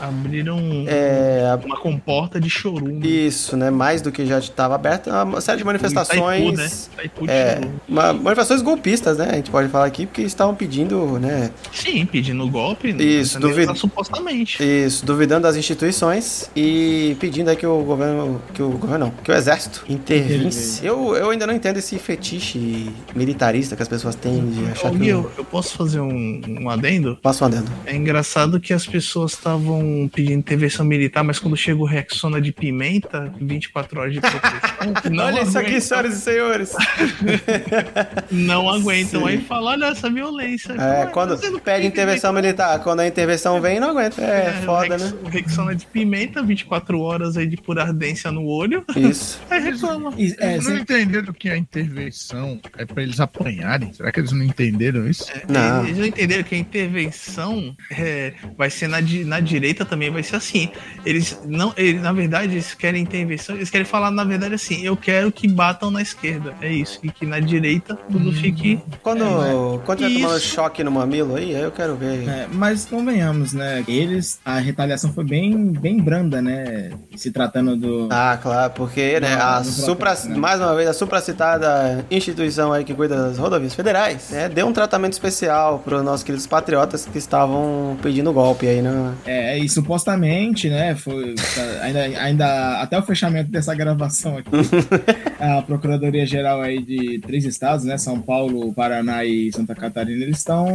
[0.00, 3.26] Abriram É, uma comporta de chorume.
[3.26, 6.18] isso, né, mais do que já estava aberta, uma série de manifestações.
[6.22, 6.70] Itaipu, né?
[6.94, 9.28] Itaipu É, uma- manifestações golpistas, né?
[9.30, 11.50] A gente pode falar aqui, porque estavam pedindo, né?
[11.72, 12.92] Sim, pedindo golpe.
[12.92, 13.02] né?
[13.02, 13.74] Isso, duvido.
[13.76, 14.62] Supostamente.
[14.62, 19.30] Isso, duvidando das instituições e pedindo aí que o governo, que o governo não, que
[19.30, 20.84] o exército intervisse.
[20.84, 24.96] Eu, eu ainda não entendo esse fetiche militarista que as pessoas têm de achar Ô,
[24.98, 25.08] que...
[25.08, 27.16] Eu- eu, posso fazer um, um adendo?
[27.22, 27.70] Passo um adendo.
[27.86, 32.52] É engraçado que as pessoas estavam pedindo intervenção militar, mas quando chega o Rexona de
[32.52, 36.72] pimenta, 24 horas de proteção, não Olha isso aqui, senhoras e senhores.
[38.30, 39.22] Não aguentam.
[39.22, 39.28] Sim.
[39.28, 40.72] Aí fala, olha essa violência.
[40.72, 44.20] É, Ué, quando você não pede intervenção direito- militar, quando a intervenção vem, não aguenta.
[44.20, 45.18] É, o foda, Rex- né?
[45.30, 48.84] Rexona de pimenta, 24 horas aí de pura ardência no olho.
[48.96, 49.40] Isso.
[49.50, 50.12] Aí reclama.
[50.38, 53.92] É, Eles não entenderam que a intervenção é pra eles apanharem?
[53.92, 55.26] Será que eles não entenderam isso?
[55.48, 55.84] Não.
[55.84, 60.22] Eles não entenderam que a intervenção é, vai ser na, di- na direita também, vai
[60.22, 60.68] ser assim.
[61.04, 64.96] Eles não, eles, na verdade, eles querem intervenção, eles querem falar, na verdade, assim, eu
[64.96, 66.54] quero que batam na esquerda.
[66.60, 66.98] É isso.
[67.02, 68.80] E que na na direita, tudo fique.
[69.02, 72.28] Quando, É, quando tiver tomando choque no mamilo aí, aí eu quero ver.
[72.28, 73.84] É, mas convenhamos, né?
[73.86, 76.90] Eles, a retaliação foi bem, bem branda, né?
[77.16, 78.08] Se tratando do.
[78.10, 80.36] Ah, claro, porque né, a supra, né?
[80.36, 84.72] mais uma vez, a supracitada instituição aí que cuida das rodovias federais, né, deu um
[84.72, 89.14] tratamento especial para os nossos queridos patriotas que estavam pedindo golpe aí, né?
[89.26, 90.94] É, e supostamente, né?
[90.94, 94.50] Foi tá, ainda, ainda até o fechamento dessa gravação aqui,
[95.38, 97.98] a Procuradoria Geral aí de três estados, né?
[97.98, 100.66] São Paulo, Paraná e Santa Catarina, eles estão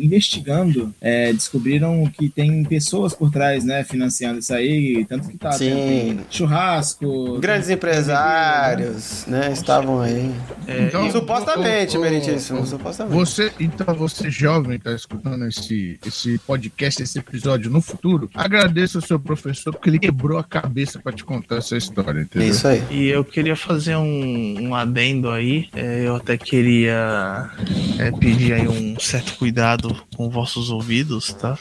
[0.00, 0.92] investigando.
[1.00, 3.84] é, descobriram que tem pessoas por trás, né?
[3.84, 5.70] Financiando isso aí, tanto que tá Sim.
[5.70, 7.38] tendo tem churrasco.
[7.38, 10.30] Grandes tem- empresários, né, estavam aí.
[10.66, 13.14] É, Então, supostamente, ô, ô, meritíssimo, ô, supostamente.
[13.16, 19.02] Você, então, você jovem tá escutando esse, esse podcast, esse episódio no futuro, agradeça o
[19.02, 22.48] seu professor porque ele quebrou a cabeça pra te contar essa história, entendeu?
[22.48, 22.82] Isso aí.
[22.90, 25.68] E eu queria fazer um, um adendo aí.
[25.74, 27.50] É, eu até queria
[27.98, 31.58] é, pedir aí um certo cuidado com vossos ouvidos, tá?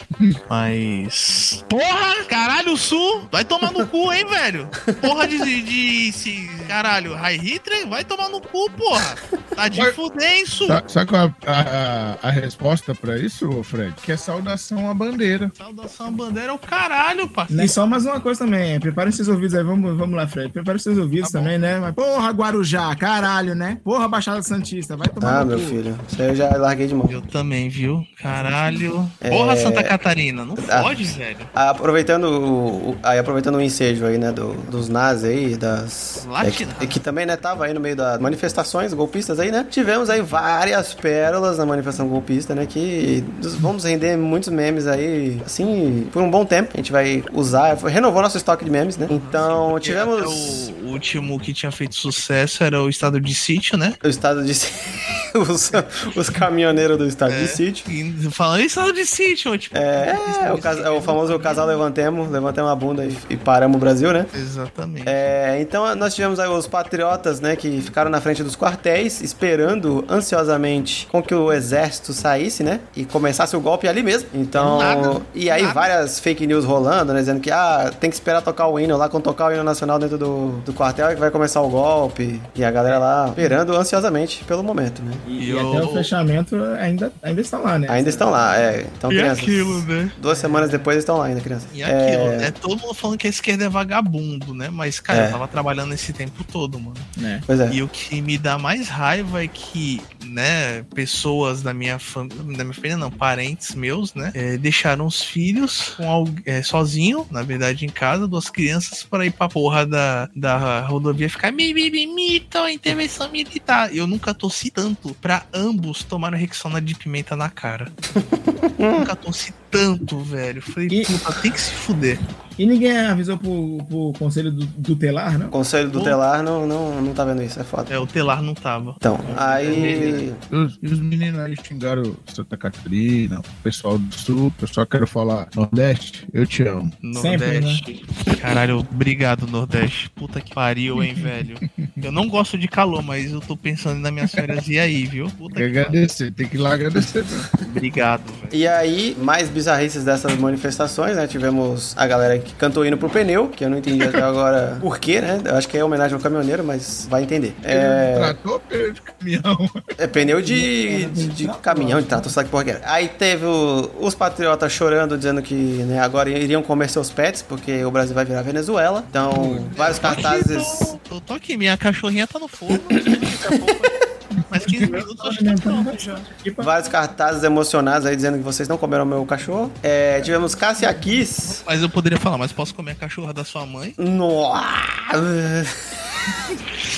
[0.49, 1.65] Mas.
[1.69, 2.23] Porra!
[2.27, 3.27] Caralho, Sul!
[3.31, 4.69] Vai tomar no cu, hein, velho?
[5.01, 5.39] Porra de.
[5.39, 7.88] de, de se, caralho, High Hitler?
[7.88, 9.15] Vai tomar no cu, porra!
[9.55, 10.67] Tá de fuder, hein, Sul?
[10.67, 13.93] Sa- Sabe qual é a, a, a resposta pra isso, Fred?
[14.03, 15.28] Que é saudação à bandeira.
[15.55, 17.63] Saudação à bandeira é o caralho, parceiro.
[17.63, 20.51] E só mais uma coisa também, prepare seus ouvidos aí, vamos, vamos lá, Fred.
[20.51, 21.43] Prepare seus ouvidos Tá bom.
[21.45, 21.79] também, né?
[21.79, 23.77] Mas, porra, Guarujá, caralho, né?
[23.83, 25.65] Porra, Baixada Santista, vai tomar Ah, meu cu.
[25.65, 27.07] filho, isso aí eu já larguei de mão.
[27.09, 28.03] Eu também, viu?
[28.21, 29.09] Caralho.
[29.21, 29.29] É.
[29.29, 30.81] Porra, Santa Catarina, não Ah.
[30.81, 31.37] pode, velho.
[31.53, 36.25] Aproveitando o, o- aí aproveitando o ensejo aí, né, do- dos nazis aí, das...
[36.29, 36.71] Latina.
[36.77, 39.65] É que, que também, né, tava aí no meio das manifestações golpistas aí, né?
[39.69, 43.23] Tivemos aí várias pérolas na manifestação golpista, né, que
[43.59, 46.71] vamos render muitos memes aí, assim, por um bom tempo.
[46.73, 49.08] A gente vai usar, renovou nosso estoque de memes, né?
[49.10, 53.93] Então, Porque tivemos último que tinha feito sucesso era o estado de sítio, né?
[54.04, 54.52] o estado de...
[55.36, 55.71] os,
[56.15, 57.41] os caminhoneiros do estado É.
[57.41, 57.89] de sítio.
[57.91, 59.78] E falando em estado de sítio, tipo.
[59.78, 63.78] É, é, o, cas- é o famoso casal levantemos, levantemos a bunda e, e paramos
[63.78, 64.25] o Brasil, né?
[64.34, 65.04] Exatamente.
[65.08, 70.04] É, então nós tivemos aí os patriotas, né, que ficaram na frente dos quartéis, esperando
[70.10, 74.30] ansiosamente com que o exército saísse, né, e começasse o golpe ali mesmo.
[74.34, 75.73] Então, Nada, e aí nada.
[75.73, 79.10] várias fake news rolando, né, dizendo que ah, tem que esperar tocar o hino lá,
[79.10, 82.41] quando tocar o hino nacional dentro do, do quartel é que vai começar o golpe.
[82.55, 85.11] E a galera lá esperando ansiosamente pelo momento, né.
[85.27, 87.87] E, E eu- até o fechamento ainda, ainda estão lá, né?
[87.89, 88.85] Ainda estão lá, é.
[88.97, 90.11] Então, E crianças, aquilo, né?
[90.21, 91.67] duas semanas depois eles estão lá ainda, crianças.
[91.73, 92.51] E aquilo, É, né?
[92.51, 94.69] Todo mundo falando que a esquerda é vagabundo, né?
[94.71, 95.27] Mas, cara, É.
[95.27, 96.95] eu tava trabalhando esse tempo todo, mano.
[97.17, 97.41] Né?
[97.45, 97.69] Pois é.
[97.73, 102.63] E o que me dá mais raiva é que, né, pessoas da minha família, da
[102.63, 106.25] minha família não, parentes meus, né, eh, deixaram os filhos com
[106.63, 111.51] sozinho, na verdade em casa, duas crianças para ir pra porra da, da rodovia ficar
[111.51, 113.95] mi, mi, mi, mito, intervenção militar.
[113.95, 117.91] Eu nunca torci tanto pra ambos tomarem Rexona de pimenta na cara.
[118.77, 120.62] nunca torci tanto, velho.
[120.62, 122.19] Falei, E- puta, tem que se fuder.
[122.60, 125.47] E ninguém avisou pro, pro conselho do, tutelar, não?
[125.47, 127.93] O conselho tutelar não, não, não tá vendo isso, é foda.
[127.93, 128.95] É, o telar não tava.
[128.97, 130.34] Então, aí.
[130.51, 135.08] E os, os meninos aí xingaram Santa Catarina, o pessoal do Sul, eu só quero
[135.08, 136.91] falar Nordeste, eu te amo.
[137.21, 138.05] Sempre, Nordeste.
[138.41, 140.10] Caralho, obrigado, Nordeste.
[140.10, 141.58] Puta que pariu, hein, velho.
[141.95, 145.27] Eu não gosto de calor, mas eu tô pensando nas minhas férias e aí, viu?
[145.29, 147.23] Puta Tem que que agradecer, tem que ir lá agradecer.
[147.69, 148.49] Obrigado, velho.
[148.51, 151.27] E aí, mais bizarrices dessas manifestações, né?
[151.27, 154.97] Tivemos a galera que cantou hino pro pneu, que eu não entendi até agora por
[154.99, 155.41] quê, né?
[155.43, 157.53] Eu acho que é homenagem ao caminhoneiro, mas vai entender.
[157.63, 159.69] É, Tratou pneu de caminhão.
[159.97, 162.81] é pneu de, de, de caminhão, de trator, sabe que porra que era.
[162.85, 167.83] Aí teve o- os patriotas chorando, dizendo que né, agora iriam comer seus pets, porque
[167.83, 169.03] o Brasil vai virar Venezuela.
[169.09, 170.97] Então, vários Tô aqui, cartazes.
[171.09, 172.79] tô- tô, aqui, minha cachorrinha tá no forno.
[174.49, 176.19] Mais 15 minutos acho que tá pronto já.
[176.57, 179.71] Vários cartazes emocionados aí dizendo que vocês não comeram meu cachorro.
[179.83, 181.63] É, tivemos Cássia Kiss.
[181.65, 183.93] Mas eu poderia falar, mas posso comer a cachorra da sua mãe?
[183.97, 185.65] Nossa!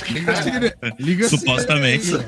[0.09, 0.73] Liga a sirene.
[0.99, 2.05] Liga Supostamente.
[2.05, 2.25] sirene.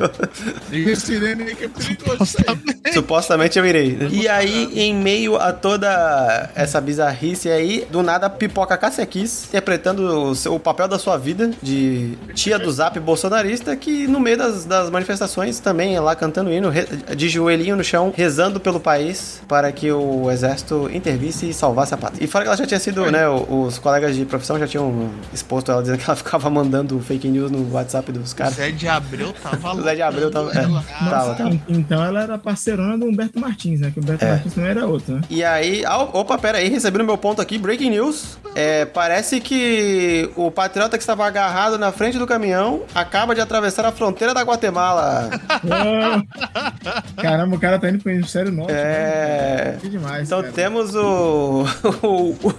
[0.72, 2.26] Liga a sirene aí que é perigoso.
[2.26, 2.94] Supostamente.
[2.94, 3.98] Supostamente eu irei.
[4.12, 10.02] E aí, em meio a toda essa bizarrice aí, do nada pipoca Cássia Kiss, interpretando
[10.30, 14.38] o, seu- o papel da sua vida de tia do zap bolsonarista, que no meio
[14.38, 18.80] das, das manifestações também é lá cantando hino, re- de joelhinho no chão, rezando pelo
[18.80, 22.24] país para que o exército intervisse e salvasse a pátria.
[22.24, 25.72] E fora que ela já tinha sido, né, os colegas de profissão já tinham exposto
[25.72, 28.56] ela dizendo que ela ficava mandando fake news no WhatsApp dos caras.
[28.56, 30.64] Zé de Abreu tava Zé de Abreu tava- é.
[30.64, 30.82] ela.
[30.84, 31.50] Tava, Nossa, tava.
[31.50, 33.92] en- Então ela era parceirona do Humberto Martins, né?
[33.92, 35.22] Que o Humberto Martins também era outro, né?
[35.30, 38.38] E aí, opa, pera aí, recebi no meu ponto aqui, breaking news.
[38.56, 43.86] É, parece que o patriota que estava agarrado na frente do caminhão acaba de atravessar
[43.86, 45.30] a fronteira da Guatemala.
[47.22, 48.72] Caramba, o cara tá indo pro Hemisfério Norte.
[48.74, 49.72] É.
[49.74, 49.78] Né?
[49.82, 50.28] Que demais.
[50.28, 50.54] Então cara.
[50.54, 51.66] temos o,
[52.04, 52.54] o, o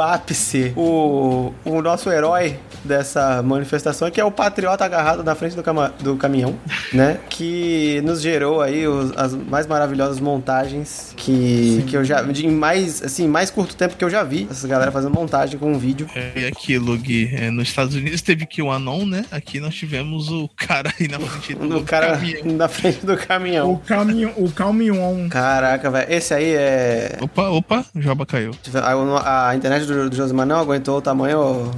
[0.00, 5.62] ápice, o, o nosso herói dessa manifestação, que é o patriota agarrado na frente do,
[5.62, 6.54] cama- do caminhão,
[6.92, 7.18] né?
[7.28, 12.22] Que nos gerou aí os- as mais maravilhosas montagens que, que eu já.
[12.22, 14.46] De em mais, assim, mais curto tempo que eu já vi.
[14.50, 16.08] Essa galera fazendo montagem com um vídeo.
[16.14, 17.30] É aquilo, Gui.
[17.34, 19.24] É, nos Estados Unidos teve que o Anon, né?
[19.30, 22.56] Aqui nós tivemos o cara aí na frente do cara caminhão.
[22.56, 23.76] na frente do O caminhão.
[23.86, 25.28] caminhão, o caminhão.
[25.28, 26.12] Caraca, velho.
[26.12, 27.18] Esse aí é.
[27.20, 28.52] Opa, opa, o Joba caiu.
[28.74, 31.70] A, a internet do, do Josimar não aguentou o tamanho.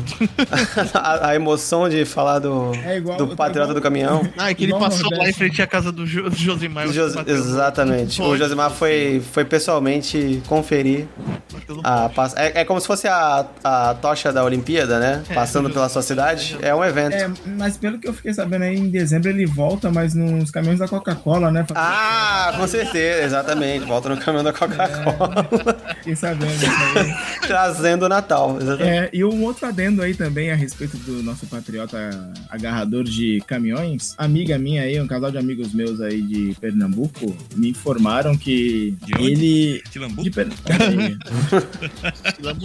[0.94, 4.22] a, a emoção de falar do, É igual- do patriota do caminhão.
[4.36, 6.88] Ah, é que ele Igual passou lá em frente à casa do, jo do Josimar.
[6.88, 8.20] Jos- exatamente.
[8.22, 8.36] O.
[8.36, 11.06] Josimar foi, foi pessoalmente conferir
[11.84, 12.10] a.
[12.36, 15.22] É, é como se fosse a, a tocha da Olimpíada, né?
[15.28, 16.56] É, Passando do pela sua cidade.
[16.62, 17.14] É um evento.
[17.14, 20.78] É, mas pelo que eu fiquei sabendo aí, em dezembro ele volta, mas nos caminhões
[20.78, 21.64] da Coca-Cola, né?
[21.74, 23.84] Ah, com certeza, exatamente.
[23.86, 25.46] Volta no caminhão da Coca-Cola.
[25.98, 26.50] Fiquei sabendo.
[27.50, 28.56] Trazendo o Natal.
[28.60, 28.96] Exatamente.
[28.96, 34.14] É, e um outro adendo aí também a respeito do nosso patriota agarrador de caminhões.
[34.16, 39.14] Amiga minha aí, um casal de amigos meus aí de Pernambuco, me informaram que De
[39.14, 39.26] onde?
[39.32, 39.82] ele.
[39.90, 40.22] Tilambu?
[40.22, 40.60] De Pernambuco.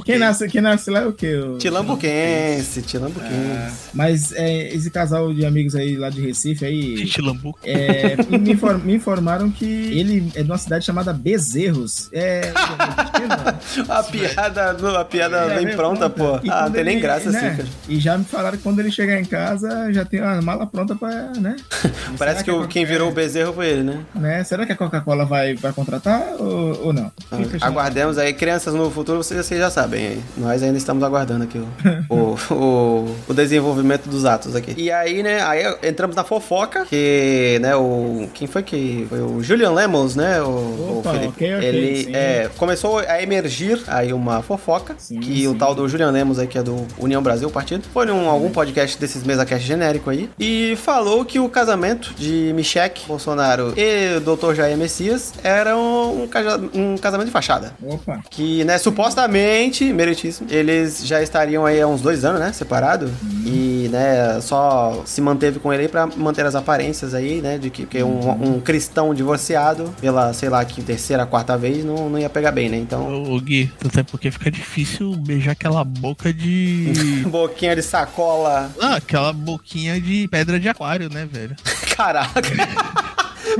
[0.06, 1.36] Quem, nasce, quem nasce lá é o quê?
[1.36, 3.90] O- Tilambuquense, Tilambuquense.
[3.94, 7.06] Mas é, esse casal de amigos aí lá de Recife aí.
[7.06, 7.58] Tilambu.
[7.64, 12.10] é, me, infor- me informaram que ele é de uma cidade chamada Bezerros.
[12.12, 12.52] É.
[13.90, 16.40] A piada, a piada É, vem vem pronta, pô.
[16.44, 17.70] E Ah, não tem nem ele- graça né, assim, cara.
[17.88, 20.96] E já me falaram que quando ele chegar em casa já tem a mala pronta
[20.96, 21.56] pra, né?
[22.18, 24.00] Parece Será que o- a quem virou o bezerro foi ele, né?
[24.16, 24.44] né?
[24.44, 27.12] Será que a Coca-Cola vai, vai contratar ou, ou não?
[27.32, 30.08] Ah, Aguardemos aí, crianças no futuro, vocês, vocês já sabem.
[30.08, 30.24] aí.
[30.38, 31.68] Nós ainda estamos aguardando aqui o,
[32.14, 34.74] o, o, o desenvolvimento dos atos aqui.
[34.78, 38.28] E aí, né, aí entramos na fofoca, que, né, o...
[38.34, 39.06] Quem foi que...
[39.10, 41.28] Foi o Julian Lemos, né, o, Opa, o Felipe.
[41.36, 42.16] ok, ok, Ele sim.
[42.16, 44.65] é, começou a emergir aí uma fofoca,
[44.98, 45.58] Sim, que o sim.
[45.58, 49.00] tal do Julian Lemos aí, que é do União Brasil, partido, foi num algum podcast
[49.00, 54.54] desses mesa-cast genérico aí, e falou que o casamento de Michele Bolsonaro e o Dr.
[54.56, 56.28] Jair Messias era um,
[56.74, 57.74] um casamento de fachada.
[57.82, 58.20] Opa.
[58.30, 63.10] Que, né, supostamente, meritíssimo, eles já estariam aí há uns dois anos, né, separado
[63.46, 67.70] E, né, só se manteve com ele aí pra manter as aparências aí, né, de
[67.70, 72.20] que, que um, um cristão divorciado pela, sei lá, que terceira, quarta vez não, não
[72.20, 72.78] ia pegar bem, né?
[72.78, 76.94] Então, ô, Gui, até porque fica difícil beijar aquela boca de.
[77.28, 78.72] boquinha de sacola.
[78.82, 81.56] Ah, aquela boquinha de pedra de aquário, né, velho?
[81.96, 82.42] Caraca.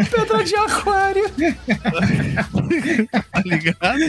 [0.10, 1.26] Pedra de aquário.
[3.32, 4.00] Tá ligado?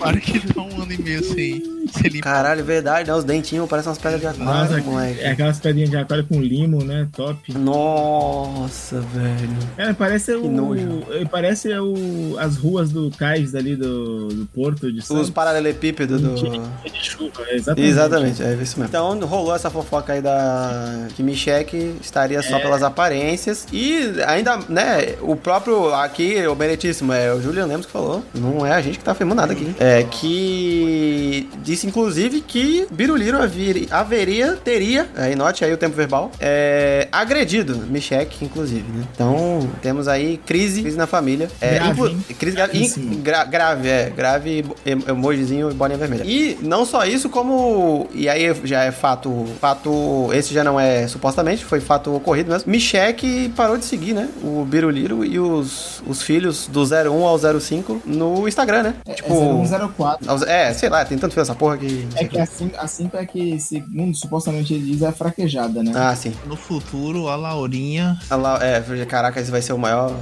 [0.00, 1.62] Para que tá um ano e meio sem,
[2.22, 3.16] Caralho, verdade, né?
[3.16, 5.20] Os dentinhos parecem umas pedras de aquário, Nossa, moleque.
[5.20, 7.08] é aquelas pedrinhas de aquário com limo, né?
[7.14, 7.38] Top.
[7.58, 9.50] Nossa, velho.
[9.76, 10.50] Cara, parece o.
[10.50, 11.02] nojo.
[11.10, 15.30] eh, Parece o, as ruas do cais ali do, do Porto de Os Santos.
[15.30, 16.34] paralelepípedos do.
[16.34, 17.88] de chuva, exatamente.
[17.90, 18.84] Exatamente, é isso mesmo.
[18.84, 25.14] Então rolou essa fofoca aí da que Michele estaria só pelas aparências e ainda, né,
[25.22, 28.98] o próprio aqui, o meritíssimo, é o Julian Lemos que falou, não é a gente
[28.98, 29.74] que tá afirmando nada aqui.
[29.78, 36.30] É que disse inclusive que Biruliro havir- haveria, teria, aí note aí o tempo verbal,
[36.40, 39.04] é, agredido Michele, inclusive, né?
[39.14, 41.48] Então temos aí crise, crise na família.
[41.60, 43.16] É, Grave, crise grave, Gravíssimo.
[43.16, 44.10] Gra- grave, é.
[44.10, 46.24] Grave, em- emojizinho e bolinha vermelha.
[46.24, 48.08] E não só isso, como.
[48.14, 49.46] E aí já é fato.
[49.60, 50.30] Fato.
[50.32, 52.70] Esse já não é supostamente, foi fato ocorrido mesmo.
[52.70, 54.28] Michele parou de seguir, né?
[54.42, 58.94] O Biruliro e os, os filhos do 01 ao 05 no Instagram, né?
[59.06, 59.32] É, tipo.
[59.34, 60.30] é 0104.
[60.30, 62.06] aos- É, sei lá, tem tanto filho essa porra que.
[62.16, 65.92] É que assim, assim é que, segundo supostamente ele diz, é fraquejada, né?
[65.94, 66.32] Ah, sim.
[66.46, 68.18] No futuro, a Laurinha.
[68.30, 70.14] Ah lá, É, caraca, esse vai ser o maior.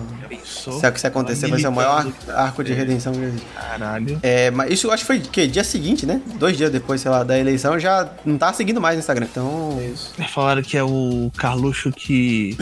[0.45, 3.47] Se, se acontecer, vai ser o maior arco de redenção que existe.
[3.55, 4.19] Caralho.
[4.23, 6.21] É, mas isso eu acho que foi que dia seguinte, né?
[6.39, 9.27] Dois dias depois, sei lá, da eleição, já não tá seguindo mais no Instagram.
[9.31, 9.79] Então,
[10.33, 12.57] Falaram que é o Carluxo que,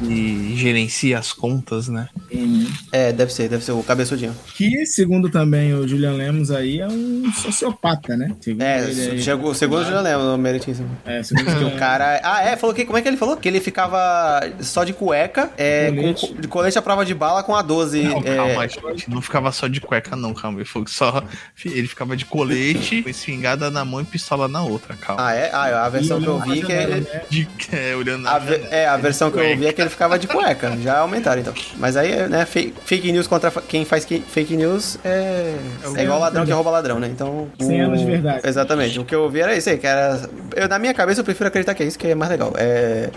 [0.00, 2.08] que gerencia as contas, né?
[2.32, 2.66] Uhum.
[2.92, 4.34] é, deve ser, deve ser o cabeçudinho.
[4.54, 8.30] Que, segundo também o Julian Lemos aí, é um sociopata, né?
[8.40, 9.22] Segundo É, ele aí.
[9.22, 10.88] chegou, segundo eu já lembro, o meritíssimo.
[11.04, 12.20] É, segundo Que o cara.
[12.22, 12.84] Ah, é, falou que.
[12.84, 13.36] Como é que ele falou?
[13.36, 16.26] Que ele ficava só de cueca, é, Colete.
[16.28, 18.02] com, de colete à prova de bala com a 12.
[18.02, 19.10] Não, é, calma, gente.
[19.10, 20.58] Não ficava só de cueca, não, calma.
[20.58, 21.22] Ele, falou que só,
[21.64, 25.26] ele ficava de colete, com espingarda na mão e pistola na outra, calma.
[25.28, 25.50] Ah, é?
[25.52, 27.00] Ah, a versão que eu vi que ele.
[27.00, 27.22] né?
[27.28, 30.18] De, é, olhando A, ve- é, a versão que eu vi é que ele ficava
[30.18, 30.76] de cueca.
[30.82, 31.54] Já aumentaram, então.
[31.76, 35.54] Mas aí né, fake, fake news contra quem faz que- fake news é,
[35.96, 37.08] é igual ladrão que rouba ladrão, né?
[37.08, 37.48] Então.
[37.58, 38.40] 100 anos de verdade.
[38.48, 38.98] Exatamente.
[38.98, 40.20] O que eu ouvi era isso aí, que era.
[40.56, 42.52] Eu, na minha cabeça eu prefiro acreditar que é isso, que é mais legal.
[42.56, 43.10] É,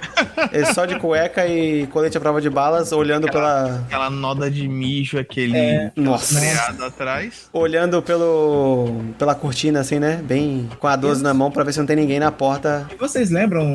[0.52, 3.82] é só de cueca e colete à prova de balas, olhando pela.
[3.88, 5.92] Aquela noda de mijo, aquele É.
[5.96, 6.40] Nossa.
[6.40, 7.50] freado atrás.
[7.54, 9.02] Olhando pelo.
[9.18, 10.20] pela cortina, assim, né?
[10.24, 12.88] Bem com a 12 na mão pra ver se não tem ninguém na porta.
[12.94, 13.66] E Vocês lembram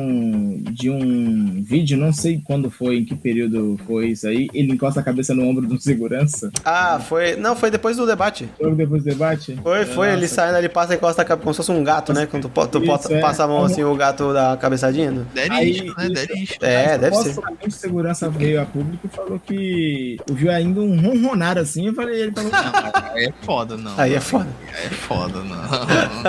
[0.71, 4.99] de um vídeo, não sei quando foi, em que período foi isso aí, ele encosta
[4.99, 7.35] a cabeça no ombro um segurança, Ah, foi.
[7.35, 8.47] Não, foi depois do debate.
[8.59, 9.57] logo depois do debate?
[9.63, 10.35] Foi, foi, ele Nossa.
[10.35, 12.25] saindo, ele passa encosta a cabeça como se fosse um gato, né?
[12.25, 13.19] Quando tu, tu Isso, é.
[13.19, 15.11] passa a mão assim, o gato dá a cabeçadinha.
[15.11, 15.25] né?
[15.33, 15.85] Derista, Aí, né?
[16.05, 16.65] isso- Derista.
[16.65, 17.35] É, deve ser.
[17.67, 22.21] O segurança veio a público e falou que ouviu ainda um ronronar assim, eu falei,
[22.23, 22.59] ele falou, não,
[23.13, 23.91] Aí é foda, não.
[23.97, 24.47] Aí é foda.
[24.77, 25.57] Aí é foda, não.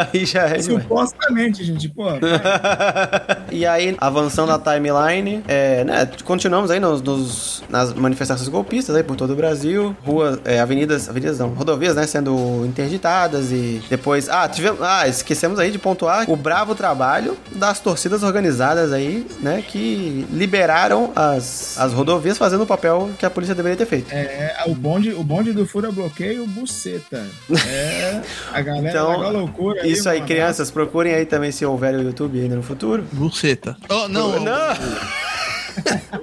[0.12, 0.82] Aí já é demais.
[0.82, 2.04] supostamente, gente, pô,
[3.50, 9.02] e aí, avançando a timeline, é, né, continuamos aí nos, nos- nas manifestações golpistas aí
[9.02, 14.28] por todo o Brasil, ruas, é, avenidas, avenidas não, rodovias, né, sendo interditadas e depois,
[14.28, 19.62] ah, tivemos, ah, esquecemos aí de pontuar o bravo trabalho das torcidas organizadas aí, né,
[19.66, 24.10] que liberaram as, as rodovias fazendo o papel que a polícia deveria ter feito.
[24.12, 27.26] é, o bonde, o bonde do fura bloqueio, buceta.
[27.66, 28.20] É,
[28.52, 30.28] a galera Então, loucura Isso aí, mano.
[30.28, 33.04] crianças, procurem aí também se houver o YouTube ainda no futuro.
[33.12, 33.76] Buceta.
[33.88, 34.54] Oh, não, Não.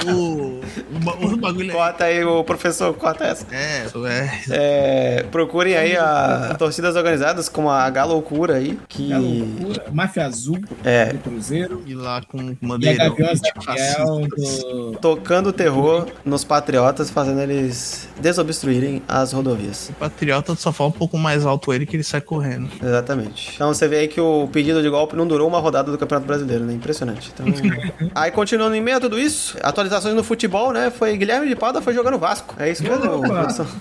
[0.05, 1.73] O, o, o bagulho é.
[1.73, 3.45] Corta aí, o professor, corta essa.
[3.53, 4.31] É, é.
[4.49, 9.85] É, procurem aí a, torcidas organizadas como a Galoucura aí, que É loucura.
[9.91, 11.13] Máfia Azul É.
[11.13, 11.81] do Cruzeiro.
[11.85, 13.11] Ir lá com E a
[13.61, 14.05] fascistas.
[14.63, 14.97] do.
[15.01, 19.89] tocando terror nos patriotas, fazendo eles desobstruírem as rodovias.
[19.89, 22.69] O patriota só fala um pouco mais alto ele que ele sai correndo.
[22.81, 23.51] Exatamente.
[23.55, 26.27] Então você vê aí que o pedido de golpe não durou uma rodada do Campeonato
[26.27, 26.73] Brasileiro, né?
[26.73, 27.31] Impressionante.
[27.33, 27.45] Então,
[28.15, 30.91] aí continuando em meio a tudo isso, atualizações no futebol, né?
[30.91, 32.55] Foi Guilherme de Pádua foi jogando Vasco.
[32.59, 33.21] É isso mesmo?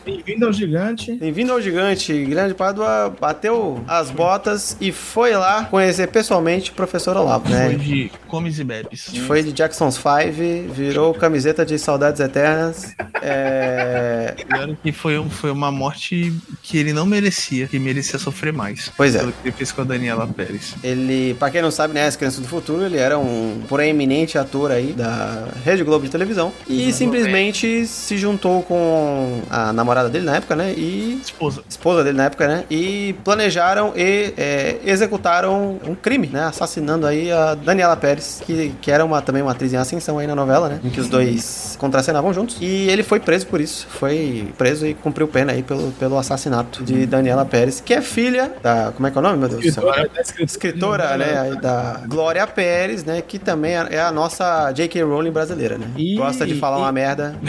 [0.05, 1.13] Bem-vindo ao gigante.
[1.15, 2.13] Bem-vindo ao gigante.
[2.13, 7.67] Guilherme de Pádua bateu as botas e foi lá conhecer pessoalmente o professor Olavo, né?
[7.67, 9.11] Foi de comes e bebes.
[9.27, 12.95] Foi de Jackson's Five, virou camiseta de saudades eternas.
[13.23, 14.35] É...
[14.47, 16.33] Pior que foi, um- foi uma morte
[16.63, 18.91] que ele não merecia, que merecia sofrer mais.
[18.97, 19.19] Pois é.
[19.21, 20.75] Pelo que ele fez com a Daniela Pérez.
[20.83, 24.71] Ele, pra quem não sabe, né, As Crianças do Futuro, ele era um proeminente ator
[24.71, 30.37] aí da Rede Globo de televisão e simplesmente se juntou com a namorada dele na
[30.37, 31.63] época, né, e Esposa.
[31.69, 37.31] esposa dele na época, né, e planejaram e é, executaram um crime, né, assassinando aí
[37.31, 40.69] a Daniela Pérez, que, que era uma, também uma atriz em ascensão aí na novela,
[40.69, 44.87] né, em que os dois contracenavam juntos, e ele foi preso por isso, foi preso
[44.87, 49.07] e cumpriu pena aí pelo, pelo assassinato de Daniela Pérez, que é filha da, como
[49.07, 49.85] é que é o nome, meu Deus do céu?
[49.85, 55.03] Escritora, da escritora, escritora, né, da Glória Pérez, né, que também é a nossa J.K.
[55.03, 55.87] Rowling brasileira, né?
[55.97, 57.35] E- Gosta de falar e- uma merda.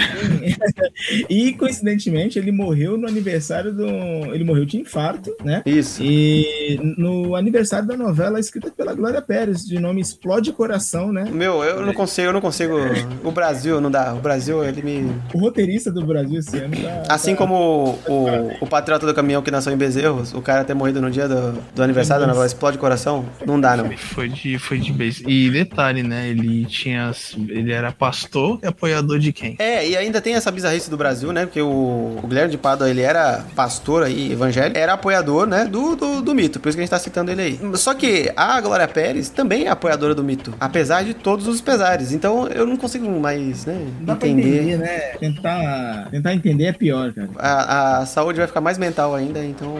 [1.29, 3.85] E coincidentemente ele morreu no aniversário do.
[4.33, 5.61] Ele morreu de infarto, né?
[5.65, 6.01] Isso.
[6.03, 11.25] E no aniversário da novela escrita pela Glória Pérez, de nome Explode Coração, né?
[11.31, 12.75] Meu, eu não consigo, eu não consigo.
[13.23, 14.13] O Brasil não dá.
[14.13, 15.11] O Brasil, ele me.
[15.33, 16.75] O roteirista do Brasil esse ano.
[16.75, 20.41] Tá, Assim tá- como o, o, o patriota do caminhão que nasceu em Bezerros, o
[20.41, 23.89] cara ter morrido no dia do, do aniversário da novela Explode Coração, não dá, não.
[23.97, 24.91] Foi de, foi de.
[25.27, 26.29] E detalhe, né?
[26.29, 27.11] Ele tinha.
[27.49, 29.55] Ele era pastor e apoiador de quem?
[29.57, 31.45] É, e ainda tem essa bizarrice do Brasil, né?
[31.45, 35.95] Porque o, o Guilherme de Pádua, ele era pastor aí, evangélico, era apoiador, né, do,
[35.95, 37.59] do, do mito, por isso que a gente tá citando ele aí.
[37.75, 42.11] Só que a Glória Pérez também é apoiadora do mito, apesar de todos os pesares.
[42.11, 44.57] Então eu não consigo mais, né, dá pra entender.
[44.57, 44.99] entender, né?
[45.19, 47.29] Tentar, tentar entender é pior, cara.
[47.37, 49.75] A, a saúde vai ficar mais mental ainda, então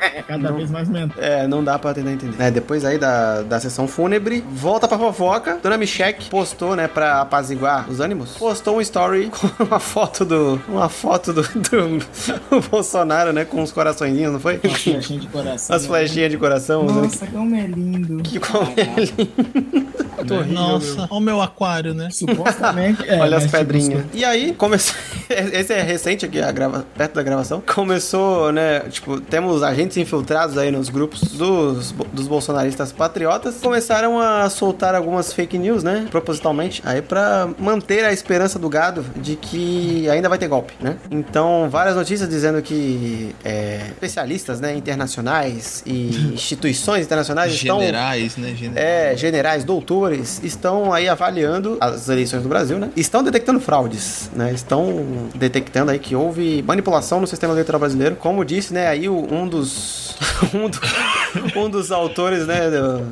[0.00, 1.22] É cada vez mais mental.
[1.22, 2.42] É, não dá pra tentar entender.
[2.42, 5.58] É, depois aí da, da sessão fúnebre, volta pra fofoca.
[5.62, 10.60] Dona Michelle postou, né, pra apaziguar os ânimos, postou um story com uma foto do.
[10.68, 14.60] Uma foto do, do Bolsonaro, né, com os coraçõezinhos, não foi?
[14.64, 15.76] Uma flechinha de coração.
[15.76, 16.84] As flechinhas de coração.
[16.84, 18.22] Nossa, como é lindo.
[18.22, 20.52] Que como é lindo.
[20.52, 22.08] Nossa, olha o meu aquário, né?
[22.10, 23.08] Supostamente.
[23.08, 24.04] é, Olha as mas, tipo, pedrinhas.
[24.12, 24.94] E aí, começou.
[25.52, 26.84] Esse é recente aqui, a grava...
[26.96, 27.62] perto da gravação.
[27.74, 28.80] Começou, né?
[28.80, 33.56] Tipo, temos agentes infiltrados aí nos grupos dos, dos bolsonaristas patriotas.
[33.62, 36.06] Começaram a soltar algumas fake news, né?
[36.10, 36.82] Propositalmente.
[36.84, 40.96] Aí pra manter a esperança do gado de que ainda vai ter golpe, né?
[41.10, 44.74] Então, várias notícias dizendo que é, especialistas, né?
[44.74, 47.78] Internacionais e instituições internacionais estão.
[47.80, 48.54] Generais, né?
[48.54, 49.12] Generais.
[49.12, 52.90] É, generais, doutores estão aí avaliando as eleições do Brasil, né?
[52.96, 54.52] Estão detectando fraudes, né?
[54.52, 58.16] Estão detectando aí que houve manipulação no sistema eleitoral brasileiro.
[58.16, 60.14] Como disse, né, aí um dos
[60.54, 62.62] um, do- um dos autores, né,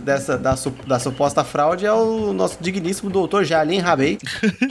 [0.05, 0.55] dessa, da,
[0.87, 4.19] da suposta fraude é o nosso digníssimo doutor Jalim Rabei,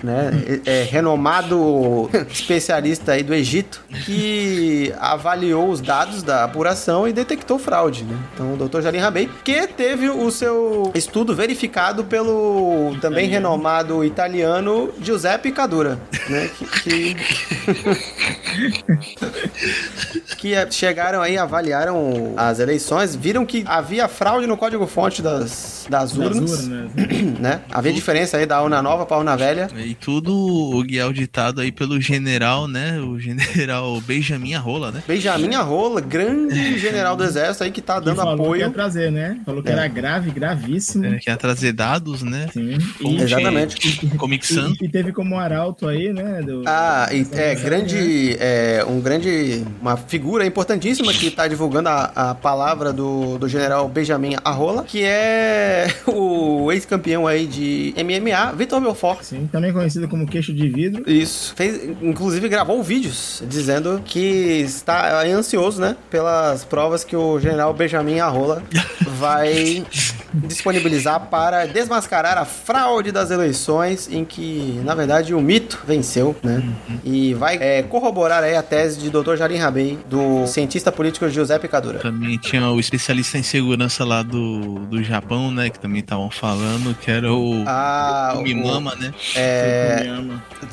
[0.03, 0.31] né,
[0.65, 7.57] é, é renomado especialista aí do Egito, que avaliou os dados da apuração e detectou
[7.59, 8.15] fraude, né?
[8.33, 14.89] Então, o doutor Jalim Rabei, que teve o seu estudo verificado pelo também renomado italiano
[15.01, 16.49] Giuseppe Cadura, né,
[16.83, 17.26] que- que
[20.37, 26.11] que eh, chegaram aí, avaliaram as eleições, viram que havia fraude no código-fonte das, das
[26.13, 26.91] Das urnas, urnas.
[27.39, 27.61] né?
[27.71, 29.67] Havia diferença aí da urna nova pra urna velha.
[29.77, 32.99] E tudo o guiar ditado aí pelo general, né?
[32.99, 35.03] O general Benjamin Arrola, né?
[35.07, 38.71] Benjamin Arrola, grande general do exército aí que tá Que dando falou que ia apoio.
[38.71, 39.39] trazer, né?
[39.45, 39.73] Falou que É.
[39.73, 41.05] era grave, gravíssimo.
[41.05, 42.47] É, que ia trazer dados, né?
[42.53, 42.77] Sim.
[43.01, 44.07] E, Exatamente.
[44.17, 44.75] Comic Sans.
[44.81, 46.41] e, e teve como arauto aí, né?
[46.41, 52.11] do- Ah, e é grande, é, um grande, uma figura importantíssima que tá divulgando a,
[52.15, 58.81] a palavra do, do general Benjamin Arrola, que é o ex-campeão aí de MMA, Vitor
[58.81, 59.23] Belfort.
[59.23, 61.09] Sim, também conhecido como queixo de vidro.
[61.09, 61.53] Isso.
[61.55, 65.95] Fez, inclusive gravou vídeos dizendo que está ansioso, né?
[66.09, 68.63] Pelas provas que o general Benjamin Arrola
[69.17, 69.85] vai
[70.33, 76.63] disponibilizar para desmascarar a fraude das eleições em que, na verdade, o mito venceu, né?
[77.03, 79.35] E vai é, corroborar aí a tese de Dr.
[79.35, 81.99] Jarim Rabei, do cientista político Giuseppe Cadura.
[81.99, 85.69] Também tinha o especialista em segurança lá do, do Japão, né?
[85.69, 89.13] Que também estavam falando, que era o, Ah, o Mimama, né?
[89.35, 90.07] É.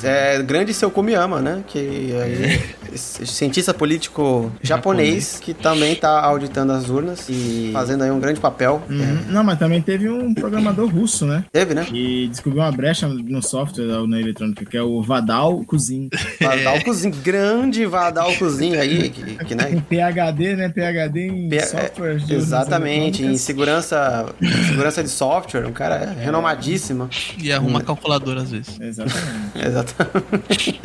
[0.03, 1.63] É, grande seu Kumiyama, né?
[1.67, 2.61] Que aí,
[2.93, 8.39] esse cientista político japonês que também tá auditando as urnas e fazendo aí um grande
[8.39, 8.81] papel.
[8.89, 9.19] Uhum.
[9.29, 11.45] Não, mas também teve um programador russo, né?
[11.51, 11.85] Teve, né?
[11.85, 16.09] Que descobriu uma brecha no software da urna eletrônica, que é o Vadal Kuzin.
[16.41, 19.81] Vadal Cozinho, grande Vadal Cozinho aí, que, que, né?
[19.89, 20.69] PHD, né?
[20.69, 22.15] PHD em P- software.
[22.17, 24.25] de urnas Exatamente, em segurança,
[24.67, 27.09] segurança de software, um cara renomadíssimo.
[27.41, 28.79] E arruma calculadora às vezes.
[28.79, 29.65] Exatamente.
[29.65, 30.81] Exatamente.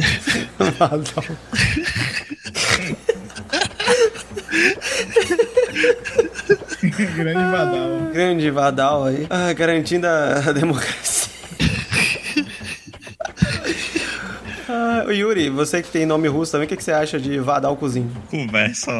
[0.78, 1.24] Vadal.
[7.16, 8.10] Grande Vadal.
[8.12, 11.19] Grande Vadal aí, ah, garantindo a democracia.
[14.72, 17.76] Ah, Yuri, você que tem nome russo também, o que, que você acha de Vadal
[17.76, 18.08] Cozinho?
[18.30, 18.92] Conversa.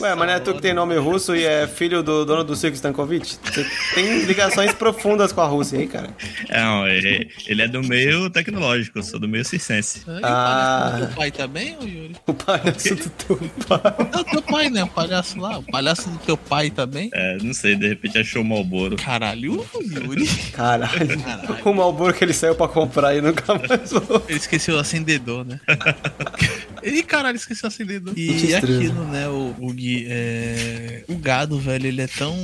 [0.00, 2.54] Ué, mas não é tu que tem nome russo e é filho do dono do
[2.56, 3.36] circo Stankovic?
[3.44, 6.08] Você tem ligações profundas com a Rússia, hein, cara?
[6.50, 10.00] Não, ele, ele é do meio tecnológico, eu sou do meio circense.
[10.06, 10.90] O Ah.
[10.90, 12.16] palhaço do teu pai também, ô Yuri?
[12.26, 13.36] O palhaço do teu
[13.68, 13.80] pai.
[14.12, 14.84] Não, teu pai, né?
[14.84, 15.58] O palhaço lá.
[15.58, 17.10] O palhaço do teu pai também.
[17.12, 18.96] É, não sei, de repente achou o Malboro.
[18.96, 20.26] Caralho, o Yuri.
[20.52, 21.18] Caralho.
[21.64, 24.22] O Malboro que ele saiu pra comprar e nunca mais voltou.
[24.28, 25.60] Ele esqueceu o acendedor, né?
[26.82, 28.12] Ih, caralho, esqueceu o acendedor.
[28.16, 31.04] E aquilo, né, o, o Gui, é...
[31.08, 32.34] O gado, velho, ele é tão...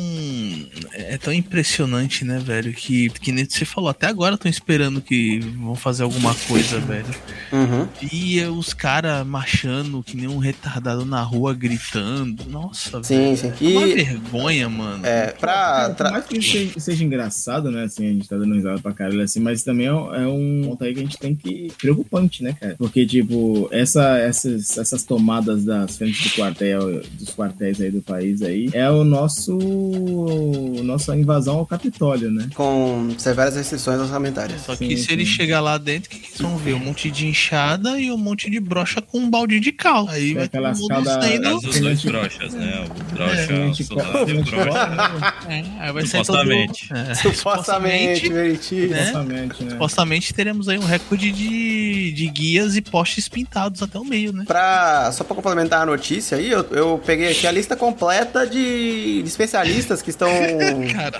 [0.92, 5.38] É tão impressionante, né, velho, que, que nem você falou, até agora estão esperando que
[5.40, 7.06] vão fazer alguma coisa, velho.
[7.52, 7.88] Uhum.
[8.12, 12.44] E os caras marchando que nem um retardado na rua, gritando.
[12.48, 13.54] Nossa, Sim, velho.
[13.56, 13.74] sim.
[13.74, 15.06] É uma vergonha, mano.
[15.06, 15.90] é, pra...
[15.96, 17.84] Por mais que isso seja, seja engraçado, né?
[17.84, 20.62] Assim, a gente tá dando risada pra caralho, assim, mas também é, um- é um
[20.66, 21.72] ponto aí que a gente tem que.
[21.80, 22.74] preocupante, né, cara?
[22.78, 28.42] Porque, tipo, essa, essas, essas tomadas das frentes do quartel, dos quartéis aí do país
[28.42, 29.56] aí, é o nosso.
[30.84, 32.48] nossa invasão ao Capitólio, né?
[32.54, 34.62] Com severas restrições orçamentárias.
[34.62, 35.32] Só que Sim, se ele sim.
[35.32, 36.74] chegar lá dentro, o que, que eles vão ver?
[36.74, 40.08] Um monte de enxada e um monte de brocha com um balde de cal.
[40.08, 41.48] Aí É vai aquelas calda- saindo.
[41.48, 42.84] As dois Gente- brochas, né?
[42.88, 44.70] O A brocha, gente o soldado e o brocha.
[45.50, 46.88] É, aí vai sair todo Supostamente.
[46.92, 48.74] É, Supostamente, Veriti.
[48.86, 49.06] né?
[49.06, 49.70] Supostamente, né?
[49.70, 54.44] Supostamente teremos aí um recorde de, de guias e postes pintados até o meio, né?
[54.46, 59.20] Pra, só pra complementar a notícia aí, eu, eu peguei aqui a lista completa de,
[59.22, 60.30] de especialistas que estão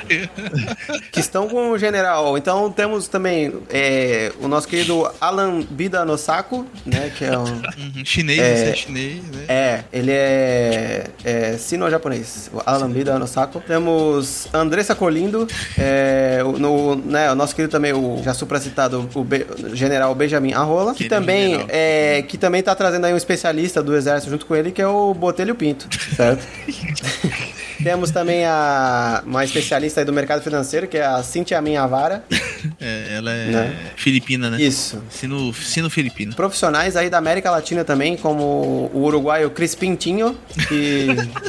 [1.10, 2.38] que estão com o general.
[2.38, 7.10] Então temos também é, o nosso querido Alan Bida Nosako, né?
[7.16, 7.42] Que é um.
[7.44, 8.70] Uhum, Chinês, É.
[8.70, 9.44] é chinês, né?
[9.48, 13.60] É, ele é, é sino-japonês, Alan Bida Nosako.
[13.66, 19.24] Temos Andressa Colindo, é, o, no, né, o nosso querido também, o já supracitado, o
[19.24, 21.66] Be- general Benjamin Arrola, que Aquele também, general.
[21.70, 24.86] é, que também tá trazendo aí um especialista do exército junto com ele, que é
[24.86, 25.79] o Botelho Pinto,
[26.16, 26.46] certo?
[27.82, 32.24] Temos também a, uma especialista aí do mercado financeiro, que é a Cintia Minhavara.
[32.78, 33.76] É, ela é Né?
[33.96, 34.60] filipina, né?
[34.60, 35.02] Isso.
[35.08, 36.34] Sino, sino filipino.
[36.34, 40.36] Profissionais aí da América Latina também, como o uruguaio Cris Pintinho,
[40.68, 41.06] que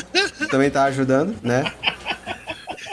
[0.49, 1.69] também tá ajudando, né?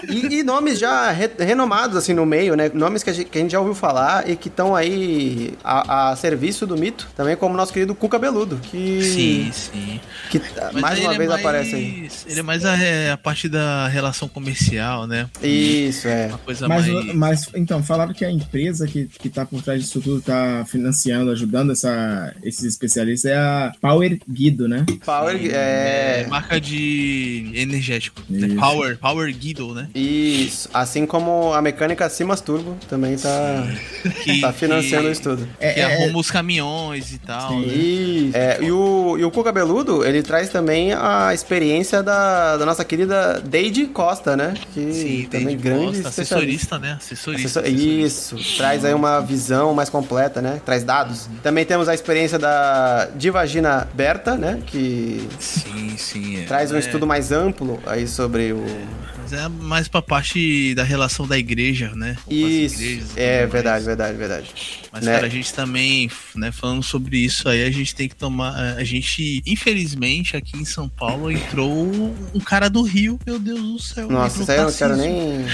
[0.08, 2.70] E, e nomes já re- renomados, assim, no meio, né?
[2.72, 6.10] Nomes que a gente, que a gente já ouviu falar e que estão aí a,
[6.10, 7.08] a serviço do mito.
[7.16, 9.02] Também como o nosso querido Cuca Beludo, que...
[9.02, 10.00] Sim, sim.
[10.30, 10.40] Que
[10.72, 12.08] Mas mais uma é vez mais- aparece aí.
[12.26, 15.28] Ele é mais a, é, a parte da relação comercial, né?
[15.42, 16.26] Isso, é.
[16.28, 17.14] Uma coisa Mas, mais.
[17.14, 21.30] mas, então, falaram que a empresa que, que tá por trás disso tudo, tá financiando,
[21.30, 24.84] ajudando essa, esses especialistas, é a Power Guido, né?
[25.04, 26.26] Power, É, é...
[26.28, 28.20] marca de energético.
[28.28, 28.54] né?
[28.58, 29.88] Power, Power Guido, né?
[29.98, 33.66] Isso, assim como a mecânica Simas Turbo também tá,
[34.22, 35.48] Que, tá financiando que, isso tudo.
[35.60, 37.50] É, que é- arruma os caminhões e tal.
[37.50, 37.60] Sim.
[37.66, 37.72] né?
[37.74, 42.64] E, é, e, o, e o Cuca Beludo, ele traz também a experiência da, da
[42.66, 44.54] nossa querida Deide Costa, né?
[44.74, 46.96] Que Sim, também David grande Costa, assessorista, né?
[46.98, 47.60] Assessorista.
[47.60, 48.36] Assessor- assessorista.
[48.38, 50.60] Isso, traz aí uma visão mais completa, né?
[50.64, 51.28] Traz dados.
[51.42, 54.60] Também temos a experiência da Divagina Berta, né?
[54.66, 56.40] Que Sim, sim.
[56.42, 56.44] é.
[56.44, 58.64] traz um É, estudo mais amplo aí sobre o.
[59.30, 62.16] Mas é mais pra parte da relação da igreja, né?
[62.24, 63.84] Com as Isso, igrejas é verdade, mais.
[63.84, 64.54] verdade, verdade.
[64.92, 65.14] Mas, né?
[65.14, 68.54] cara, a gente também, né, falando sobre isso aí, a gente tem que tomar.
[68.76, 71.86] A gente, infelizmente, aqui em São Paulo, entrou
[72.34, 74.08] um cara do Rio, meu Deus do céu.
[74.10, 75.44] Nossa, isso aí eu não quero nem.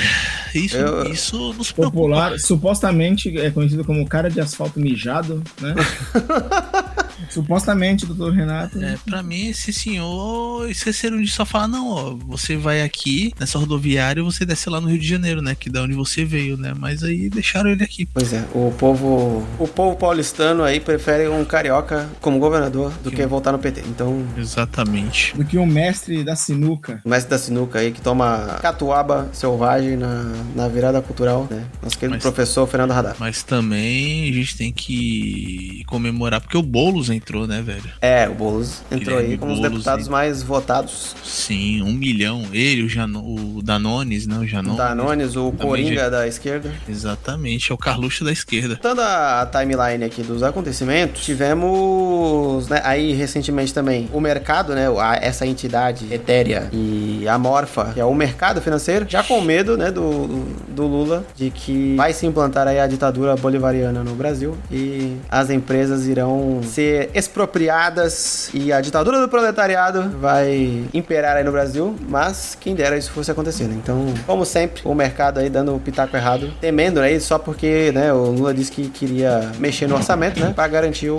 [0.55, 1.97] Isso, eu- isso nos preocupa.
[1.99, 5.75] Popular, supostamente é conhecido como cara de asfalto mijado, né?
[7.31, 8.83] supostamente, doutor Renato.
[8.83, 13.59] É, pra mim, esse senhor esqueceram de só falar, não, ó, você vai aqui nessa
[13.59, 15.55] rodoviária e você desce lá no Rio de Janeiro, né?
[15.59, 16.73] Que da onde você veio, né?
[16.79, 18.07] Mas aí deixaram ele aqui.
[18.07, 19.24] Pois é, o povo.
[19.59, 23.83] O povo paulistano aí prefere um carioca como governador do que voltar no PT.
[23.87, 25.37] Então, Exatamente.
[25.37, 27.01] Do que o mestre da sinuca.
[27.05, 31.65] o mestre da sinuca aí que toma catuaba selvagem na, na virada cultural, né?
[31.83, 33.17] Nosso querido Mas- professor Fernando Radar.
[33.19, 37.85] Mas também a gente tem que comemorar, porque o Boulos entrou, né, velho?
[38.01, 40.13] É, o Boulos entrou Guilherme aí como um dos Boulos, deputados hein?
[40.13, 41.15] mais votados.
[41.25, 42.45] Sim, um milhão.
[42.53, 44.39] Ele, o, Jano, o Danones, né?
[44.39, 44.77] O Janones.
[44.79, 46.73] Danones, o Coringa de- da esquerda.
[46.89, 48.75] Exatamente, é o Carluxo da esquerda.
[48.75, 54.87] Voltando a timeline aqui dos acontecimentos, tivemos né, aí recentemente também o mercado, né,
[55.21, 60.45] essa entidade etérea e amorfa, que é o mercado financeiro, já com medo né, do,
[60.69, 65.51] do Lula de que vai se implantar aí a ditadura bolivariana no Brasil e as
[65.51, 72.57] empresas irão ser expropriadas e a ditadura do proletariado vai imperar aí no Brasil, mas
[72.61, 73.75] quem dera isso fosse acontecendo.
[73.75, 78.13] Então, como sempre, o mercado aí dando o pitaco errado, temendo aí só porque, né,
[78.13, 81.19] o Lula disse que queria mexer no orçamento, né, para garantir o,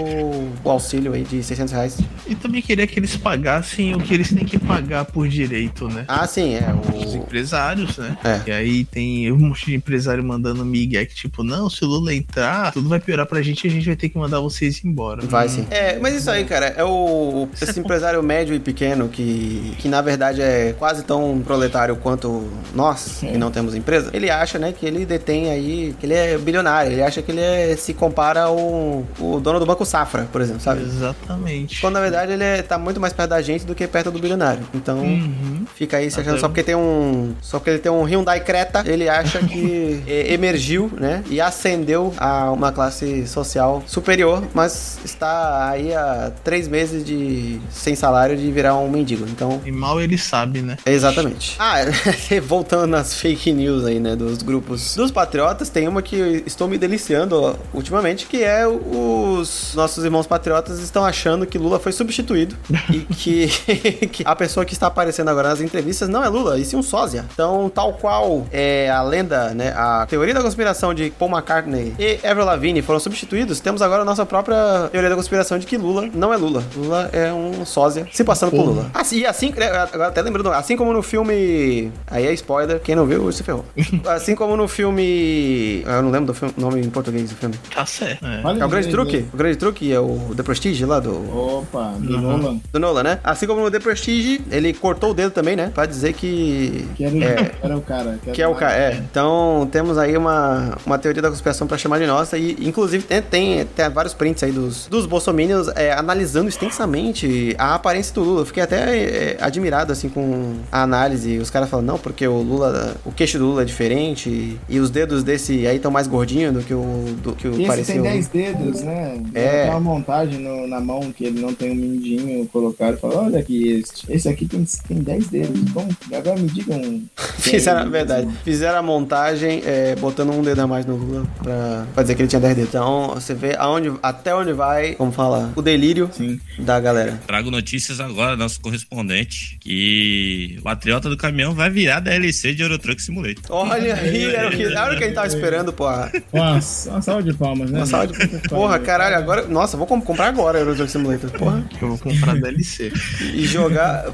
[0.63, 1.97] o auxílio aí de 600 reais.
[2.27, 6.05] E também queria que eles pagassem o que eles têm que pagar por direito, né?
[6.07, 8.17] Ah, sim, é Os o empresários, né?
[8.23, 8.41] É.
[8.47, 12.13] E aí tem um monte de empresário mandando migué que, tipo, não, se o Lula
[12.13, 15.21] entrar, tudo vai piorar pra gente e a gente vai ter que mandar vocês embora.
[15.25, 15.67] Vai Hum, sim.
[15.69, 20.01] É, mas isso aí, cara, é o esse empresário médio e pequeno que, que na
[20.01, 24.09] verdade é quase tão proletário quanto nós, que não temos empresa.
[24.13, 26.91] Ele acha, né, que ele detém aí, que ele é bilionário.
[26.91, 30.61] Ele acha que ele é, se compara ao o dono do Banco Safra, por exemplo,
[30.61, 30.81] sabe?
[30.83, 31.79] Exatamente.
[31.81, 34.19] Quando na verdade ele é, tá muito mais perto da gente do que perto do
[34.19, 34.63] bilionário.
[34.73, 35.65] Então, Uhum.
[35.75, 37.33] fica aí se achando Até- só porque tem um.
[37.41, 41.23] Só porque ele tem um Hyundai Creta, ele acha que emergiu, né?
[41.29, 47.95] E ascendeu a uma classe social superior, mas está aí há três meses de sem
[47.95, 49.25] salário de virar um mendigo.
[49.27, 49.61] Então.
[49.65, 50.77] E mal ele sabe, né?
[50.85, 51.55] Exatamente.
[51.65, 51.77] Ah,
[52.45, 56.77] voltando nas fake news aí, né, dos grupos dos patriotas, tem uma que estou me
[56.77, 62.55] deliciando ó, ultimamente, que é os nossos irmãos patriotas estão achando que Lula foi substituído
[62.91, 63.47] e que,
[64.11, 66.83] que a pessoa que está aparecendo agora nas entrevistas não é Lula, e sim um
[66.83, 67.25] sósia.
[67.33, 72.19] Então, tal qual é a lenda, né, a teoria da conspiração de Paul McCartney e
[72.27, 76.07] Avril Lavigne foram substituídos, temos agora a nossa própria teoria da conspiração de que Lula
[76.13, 76.63] não é Lula.
[76.75, 78.89] Lula é um sósia se passando por Lula.
[78.93, 82.95] Assim, e assim, né, agora até lembrando, assim como no filme, aí é spoiler, quem
[82.95, 83.65] não viu, se ferrou.
[84.05, 87.54] Assim como no filme, eu não lembro do filme- nome em português do filme.
[87.73, 88.25] Tá certo.
[88.25, 88.59] É.
[88.59, 89.25] É o Grande Truque?
[89.33, 92.21] O Grande Truque é o The Prestige lá do Opa, do Uhum.
[92.21, 92.59] Nolan.
[92.71, 93.19] do Nolan, né?
[93.23, 95.71] Assim como no The Prestige, ele cortou o dedo também, né?
[95.73, 96.87] Pra dizer que.
[96.95, 97.51] Que era, o- É.
[97.63, 98.19] era o cara.
[98.33, 98.97] Que é o cara, é.
[99.09, 102.37] Então temos aí uma, uma teoria da conspiração pra chamar de nossa.
[102.37, 107.75] E inclusive tem, tem, tem vários prints aí dos, dos bolsominions é, analisando extensamente a
[107.75, 108.41] aparência do Lula.
[108.41, 111.37] Eu fiquei até é, admirado assim com a análise.
[111.37, 114.79] Os caras falam, não, porque o Lula, o queixo do Lula é diferente e, e
[114.79, 118.03] os dedos desse aí estão mais gordinhos do que o, do que o tem o-
[118.03, 119.21] 10 dedos, né?
[119.33, 119.61] É.
[119.63, 123.25] Tem uma montagem no- na mão que ele não tem um mindinho colocaram e falaram,
[123.25, 125.59] olha aqui, este, esse aqui tem, tem 10 dedos.
[125.71, 127.03] Bom, agora me digam.
[127.37, 131.27] Fizeram, na verdade, fizeram fizeram a montagem é, botando um dedo a mais no Lula
[131.43, 132.69] pra, pra dizer que ele tinha 10 dedos.
[132.69, 136.39] Então, você vê aonde, até onde vai, como fala, o delírio Sim.
[136.57, 137.19] da galera.
[137.27, 142.79] Trago notícias agora, nosso correspondente, que o Patriota do Caminhão vai virar DLC de Euro
[142.79, 143.43] Truck Simulator.
[143.49, 146.11] Olha aí, era o que, era o que a gente tava esperando, porra.
[146.33, 147.79] Nossa, uma salva de palmas, né?
[147.79, 148.27] Uma salva de...
[148.49, 149.43] Porra, caralho, agora.
[149.47, 151.29] Nossa, vou com- comprar agora Euro Truck Simulator.
[151.31, 151.63] Porra.
[151.81, 152.91] Eu vou comprar DLC.
[153.33, 154.05] E jogar.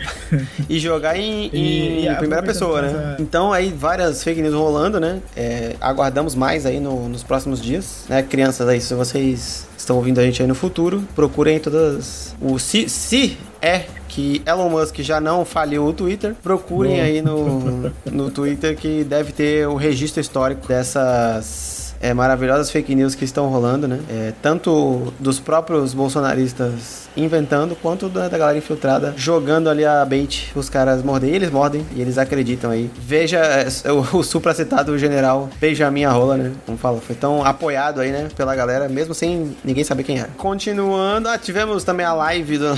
[0.70, 2.88] e jogar em, em E- primeira pessoa, né?
[2.90, 5.20] essa- Então aí várias fake news rolando, né?
[5.36, 8.22] É, aguardamos mais aí no- nos próximos dias, né?
[8.24, 12.36] Crianças aí, se vocês estão ouvindo a gente aí no futuro, procurem todas.
[12.40, 17.04] O se, se é que Elon Musk já não faliu o Twitter, procurem Boa.
[17.06, 21.71] aí no, no Twitter que deve ter o registro histórico dessas
[22.02, 24.00] é, maravilhosas fake news que estão rolando, né?
[24.10, 30.52] É, tanto dos próprios bolsonaristas inventando, quanto da, da galera infiltrada jogando ali a bait
[30.56, 31.32] os caras mordem.
[31.32, 32.90] E eles mordem e eles acreditam aí.
[32.98, 36.52] Veja é, o, o supracitado general Benjamin Arrola, né?
[36.66, 38.28] Como fala, foi tão apoiado aí, né?
[38.36, 40.30] Pela galera, mesmo sem ninguém saber quem era.
[40.38, 42.78] Continuando, ah, tivemos também a live do.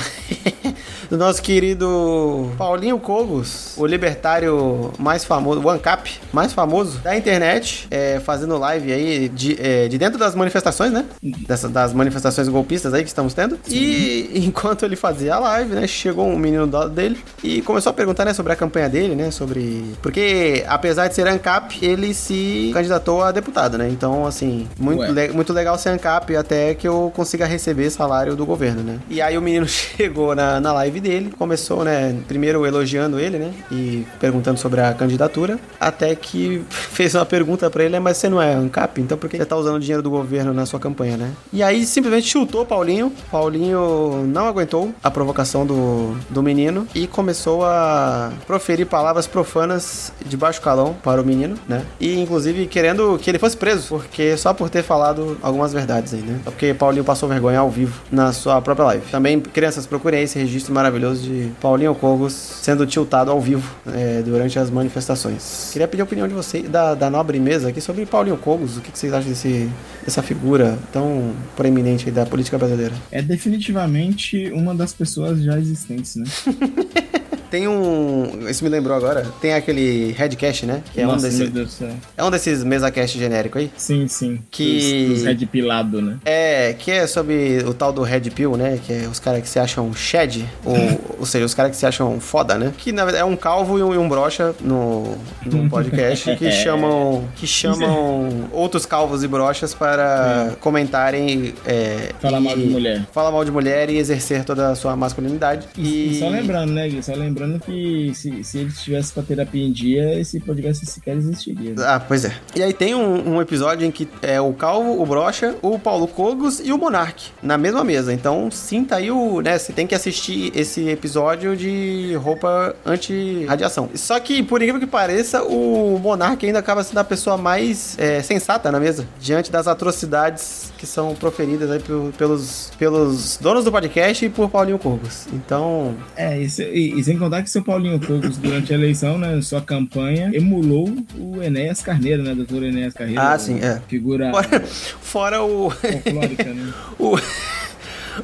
[1.13, 7.87] do nosso querido Paulinho Cogos, o libertário mais famoso, o ANCAP mais famoso da internet,
[7.91, 11.05] é, fazendo live aí de, é, de dentro das manifestações, né?
[11.47, 13.59] Dessa, das manifestações golpistas aí que estamos tendo.
[13.69, 15.85] E enquanto ele fazia a live, né?
[15.85, 18.33] Chegou um menino do lado dele e começou a perguntar, né?
[18.33, 19.29] Sobre a campanha dele, né?
[19.29, 19.93] Sobre...
[20.01, 23.87] Porque, apesar de ser ANCAP, ele se candidatou a deputado, né?
[23.87, 28.47] Então, assim, muito, le- muito legal ser ANCAP até que eu consiga receber salário do
[28.47, 28.97] governo, né?
[29.07, 33.53] E aí o menino chegou na, na live dele, começou, né, primeiro elogiando ele, né,
[33.71, 38.29] e perguntando sobre a candidatura, até que fez uma pergunta pra ele, né, mas você
[38.29, 41.17] não é ANCAP, então por que você tá usando dinheiro do governo na sua campanha,
[41.17, 41.31] né?
[41.51, 47.65] E aí simplesmente chutou Paulinho, Paulinho não aguentou a provocação do, do menino e começou
[47.65, 53.29] a proferir palavras profanas de baixo calão para o menino, né, e inclusive querendo que
[53.29, 57.27] ele fosse preso, porque só por ter falado algumas verdades aí, né, porque Paulinho passou
[57.27, 59.03] vergonha ao vivo na sua própria live.
[59.11, 60.73] Também, crianças, procurem esse registro
[61.21, 65.69] de Paulinho Cogos sendo tiltado ao vivo é, durante as manifestações.
[65.71, 68.77] Queria pedir a opinião de vocês, da, da nobre mesa aqui, sobre Paulinho Cogos.
[68.77, 69.69] O que, que vocês acham desse,
[70.03, 72.93] dessa figura tão proeminente da política brasileira?
[73.11, 76.25] É definitivamente uma das pessoas já existentes, né?
[77.53, 78.49] Tem um.
[78.49, 79.27] Isso me lembrou agora.
[79.39, 80.81] Tem aquele Redcast, né?
[80.91, 81.89] Que é, Nossa, um, desse, meu Deus do céu.
[82.17, 83.69] é um desses mesa-cast genérico aí.
[83.77, 84.39] Sim, sim.
[84.49, 86.17] Que- Dos, dos Red Pilado, né?
[86.25, 88.79] É, que é sobre o tal do Red Pill, né?
[88.83, 90.75] Que é os caras que se acham shed, ou,
[91.19, 92.73] ou seja, os caras que se acham foda, né?
[92.75, 96.49] Que na verdade é um calvo e um, e um brocha no, no podcast que
[96.51, 103.05] chamam que chamam outros calvos e brochas para comentarem é, Falar mal de mulher.
[103.11, 105.67] Falar mal de mulher e exercer toda a sua masculinidade.
[105.77, 107.03] E, E, só lembrando, né, Gui?
[107.03, 111.15] Só lembrando que se, se ele estivesse com a terapia em dia, esse podcast sequer
[111.17, 111.71] existiria.
[111.71, 111.75] né?
[111.85, 112.33] Ah, pois é.
[112.55, 116.07] E aí tem um, um episódio em que é o Calvo, o Brocha, o Paulo
[116.07, 118.13] Cogos e o Monark na mesma mesa.
[118.13, 123.89] Então sinta aí o, né, você tem que assistir esse episódio de roupa anti-radiação.
[123.95, 128.21] Só que, por incrível que pareça, o Monark ainda acaba sendo a pessoa mais é,
[128.21, 133.71] sensata na mesa, diante das atrocidades que são proferidas aí pelo- pelos, pelos donos do
[133.71, 135.27] podcast e por Paulinho Cogos.
[135.33, 139.41] Então, É, se- e- e sem contar que seu Paulinho Cogos, durante a eleição, né,
[139.41, 143.21] sua campanha, emulou o Enéas Carneiro, né, doutor Enéas Carneiro.
[143.21, 143.81] Ah, sim, é.
[143.87, 144.63] Figura fora,
[145.01, 145.69] fora o...
[145.69, 146.73] folclórica, né?
[146.99, 147.17] o,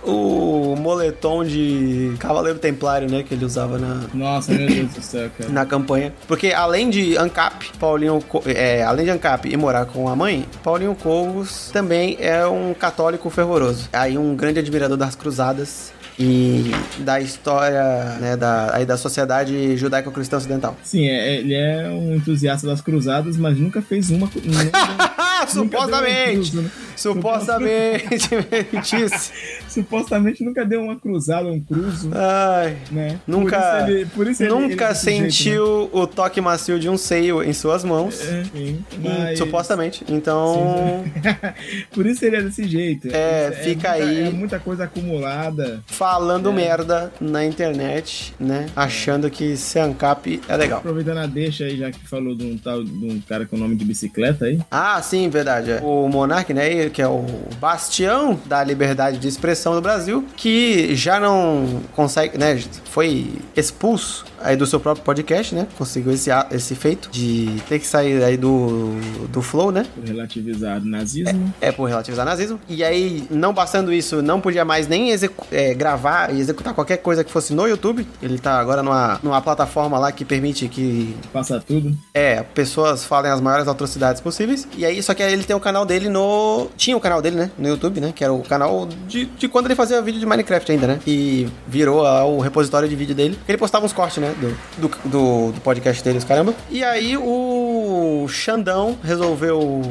[0.03, 3.23] o moletom de Cavaleiro Templário, né?
[3.23, 5.49] Que ele usava na, Nossa, meu Deus do céu, cara.
[5.49, 6.13] na campanha.
[6.27, 10.95] Porque além de ANCAP, Paulinho, é, além de ANCAP e morar com a mãe, Paulinho
[10.95, 13.89] Cogos também é um católico fervoroso.
[13.91, 17.81] Aí um grande admirador das cruzadas e da história,
[18.19, 20.75] né, da, aí da sociedade judaico-cristã ocidental.
[20.83, 24.29] Sim, é- ele é um entusiasta das cruzadas, mas nunca fez uma.
[24.43, 26.51] nunca supostamente!
[26.51, 26.71] cruz, né?
[26.95, 28.29] Supostamente,
[28.73, 29.31] mentisse.
[29.69, 33.19] Supostamente nunca deu uma cruzada, um cruzo, Ai, né?
[33.25, 35.29] Nunca, Por isso ele- por isso ele- ele nunca desse jeito, né?
[35.31, 38.19] sentiu o toque macio de um seio em suas mãos.
[38.21, 40.03] É, sim, Hum, mas- Supostamente.
[40.09, 41.05] Então,
[41.93, 43.07] Por isso ele é desse jeito.
[43.11, 44.19] É, Isso fica muita- aí.
[44.27, 45.81] É muita coisa acumulada.
[46.11, 46.53] Falando É.
[46.53, 48.67] merda na internet, né?
[48.75, 50.79] Achando que ser ANCAP é legal.
[50.79, 53.75] Aproveitando a deixa aí, já que falou de um tal de um cara com nome
[53.75, 54.59] de bicicleta aí.
[54.71, 55.71] Ah, sim, verdade.
[55.71, 55.79] é.
[55.83, 56.63] O Monark, né?
[56.63, 57.25] aí, que é o
[57.59, 64.55] bastião da liberdade de expressão do Brasil, que já não consegue, né, foi expulso aí
[64.55, 65.67] do seu próprio podcast, né?
[65.77, 68.93] Conseguiu esse, esse feito de ter que sair aí do,
[69.29, 69.85] do Flow, né?
[69.93, 71.53] Por relativizar nazismo.
[71.59, 72.59] É por relativizar nazismo.
[72.67, 75.11] E aí, não bastando isso, não podia mais nem
[75.51, 75.98] é, gravar
[76.31, 78.07] e executar qualquer coisa que fosse no YouTube.
[78.21, 81.95] Ele tá agora numa, numa plataforma lá que permite que Passa tudo.
[82.13, 84.67] é, pessoas falem as maiores atrocidades possíveis.
[84.77, 86.67] E aí, só que aí ele tem o canal dele no.
[86.77, 87.51] Tinha o canal dele, né?
[87.57, 88.13] No YouTube, né?
[88.15, 90.99] Que era o canal de, de quando ele fazia vídeo de Minecraft ainda, né?
[91.05, 93.37] E virou o repositório de vídeo dele.
[93.47, 94.33] Ele postava uns cortes, né?
[94.39, 96.53] Do, do, do, do podcast deles, caramba.
[96.69, 99.81] E aí o Xandão resolveu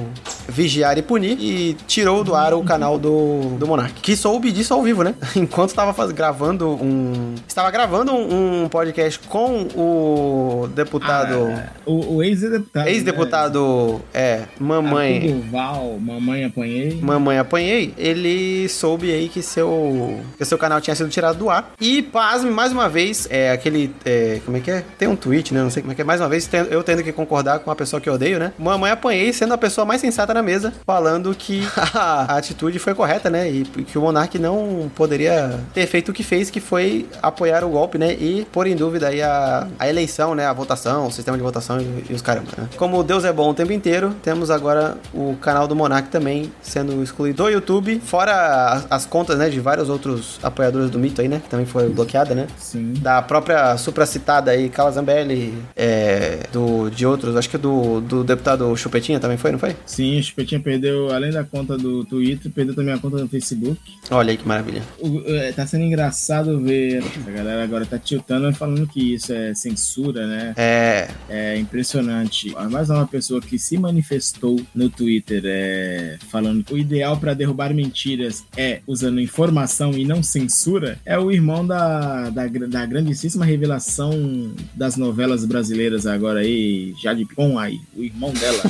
[0.48, 4.00] vigiar e punir e tirou do ar o canal do, do Monark.
[4.00, 5.14] Que soube disso ao vivo, né?
[5.36, 7.34] Enquanto estava gravando um.
[7.46, 11.52] Estava gravando um, um podcast com o deputado.
[11.54, 12.84] Ah, o o ex-deputado.
[12.84, 12.90] né?
[12.92, 15.32] Ex-deputado, é, mamãe.
[15.32, 16.98] Duval, mamãe apanhei.
[17.00, 21.72] Mamãe apanhei, ele soube aí que seu, que seu canal tinha sido tirado do ar.
[21.80, 23.94] E pasme, mais uma vez, é aquele.
[24.04, 24.84] é, como é que é?
[24.98, 25.62] Tem um tweet, né?
[25.62, 26.04] Não sei como é que é.
[26.04, 28.52] Mais uma vez, eu tendo que concordar com uma pessoa que eu odeio, né?
[28.58, 31.62] Mamãe apanhei sendo a pessoa mais sensata na mesa, falando que
[31.94, 33.50] a atitude foi correta, né?
[33.50, 37.68] E que o Monark não poderia ter feito o que fez, que foi apoiar o
[37.68, 38.12] golpe, né?
[38.12, 40.46] E pôr em dúvida aí a, a eleição, né?
[40.46, 42.68] A votação, o sistema de votação e, e os caramba, né?
[42.76, 47.02] Como Deus é bom o tempo inteiro, temos agora o canal do Monark também sendo
[47.02, 49.48] excluído do YouTube, fora as, as contas, né?
[49.48, 51.40] De vários outros apoiadores do mito aí, né?
[51.42, 52.46] Que também foi bloqueada, né?
[52.56, 52.94] Sim.
[52.98, 58.76] Da própria supracitada aí, Carla Zambelli, é, do, de outros, acho que do, do deputado
[58.76, 59.74] Chupetinha também foi, não foi?
[59.84, 63.78] Sim, o Chupetinha perdeu, além da conta do Twitter, perdeu também a conta do Facebook.
[64.10, 64.82] Olha aí que maravilha.
[65.00, 69.32] O- é, tá sendo engraçado ver a galera agora tá tiltando e falando que isso
[69.32, 70.54] é censura, né?
[70.56, 72.54] É, É impressionante.
[72.70, 77.72] Mais uma pessoa que se manifestou no Twitter é, falando que o ideal para derrubar
[77.74, 84.52] mentiras é usando informação e não censura é o irmão da, da, da grandíssima revelação
[84.74, 88.62] das novelas brasileiras agora aí, Jade Picon aí, o irmão dela.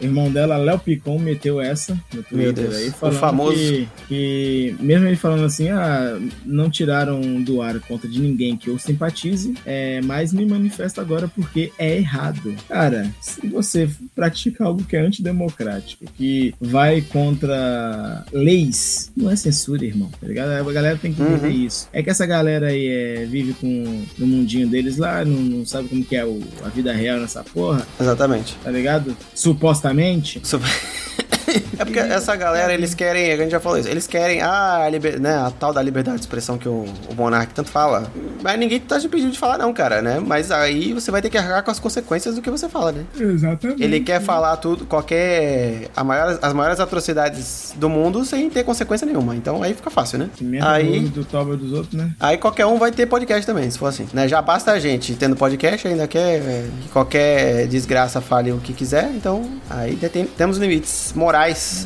[0.00, 3.56] o irmão dela, Léo Picon, meteu essa no Twitter aí, o falando famoso.
[3.56, 8.68] que, que mesmo ele falando assim, ah, não tiraram do ar conta de ninguém que
[8.68, 12.54] eu simpatize, é, mas me manifesto agora porque é errado.
[12.68, 19.84] Cara, se você pratica algo que é antidemocrático, que vai contra leis, não é censura,
[19.84, 20.50] irmão, tá ligado?
[20.68, 21.34] A galera tem que Uhum.
[21.36, 21.88] entender isso.
[21.92, 25.88] É que essa galera aí é, vive com no mundinho deles lá, não, não sabe
[25.88, 28.56] como que é o- a vida real nessa porra, exatamente.
[28.62, 29.16] tá ligado?
[29.34, 30.40] Supostamente.
[30.58, 31.23] Isso-
[31.76, 35.20] É porque essa galera, eles querem, a gente já falou isso, eles querem a, liber-
[35.20, 38.10] né, a tal da liberdade de expressão que o, o Monark tanto fala.
[38.42, 40.20] Mas ninguém tá te pedindo de falar, não, cara, né?
[40.24, 43.04] Mas aí você vai ter que arcar com as consequências do que você fala, né?
[43.18, 43.82] Exatamente.
[43.82, 45.88] Ele quer falar tudo, qualquer.
[45.96, 49.34] A maior, as maiores atrocidades do mundo sem ter consequência nenhuma.
[49.34, 50.30] Então aí fica fácil, né?
[50.36, 52.10] Pimenta Aí- do, do toba dos outros, né?
[52.20, 54.06] Aí qualquer um vai ter podcast também, se for assim.
[54.12, 54.28] Né?
[54.28, 58.72] Já basta a gente tendo podcast, ainda quer é, que qualquer desgraça fale o que
[58.72, 59.10] quiser.
[59.14, 61.33] Então, aí tem- temos limites morais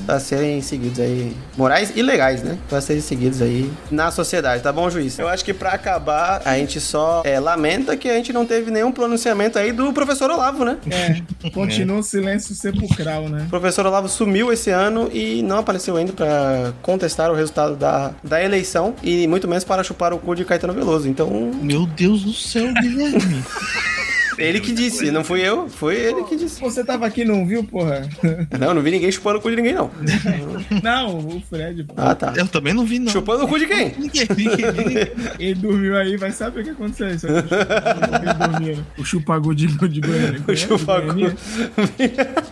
[0.06, 1.36] a serem seguidos aí.
[1.56, 2.58] Morais e legais, né?
[2.68, 5.18] Pra serem seguidos aí na sociedade, tá bom, juiz?
[5.18, 8.70] Eu acho que pra acabar, a gente só é, lamenta que a gente não teve
[8.70, 10.78] nenhum pronunciamento aí do professor Olavo, né?
[10.90, 13.44] É, continua o silêncio sepulcral, né?
[13.46, 18.12] O professor Olavo sumiu esse ano e não apareceu ainda pra contestar o resultado da,
[18.22, 21.08] da eleição e muito menos para chupar o cu de Caetano Veloso.
[21.08, 21.28] Então,
[21.62, 23.44] Meu Deus do céu, Guilherme.
[24.38, 26.60] Ele que disse, não fui eu, foi ele que disse.
[26.60, 28.08] Você tava aqui, não viu, porra?
[28.58, 29.90] Não, não vi ninguém chupando o cu de ninguém, não.
[30.82, 31.94] Não, o Fred, pô.
[31.96, 32.32] Ah, tá.
[32.36, 33.10] Eu também não vi, não.
[33.12, 33.94] Chupando o cu de quem?
[33.98, 35.12] Ninguém, ninguém, ninguém.
[35.38, 37.08] Ele dormiu aí, vai saber o que aconteceu.
[37.08, 38.84] Isso aqui.
[38.98, 40.42] O chupagu de, de Goiânia.
[40.46, 41.14] O chupacu.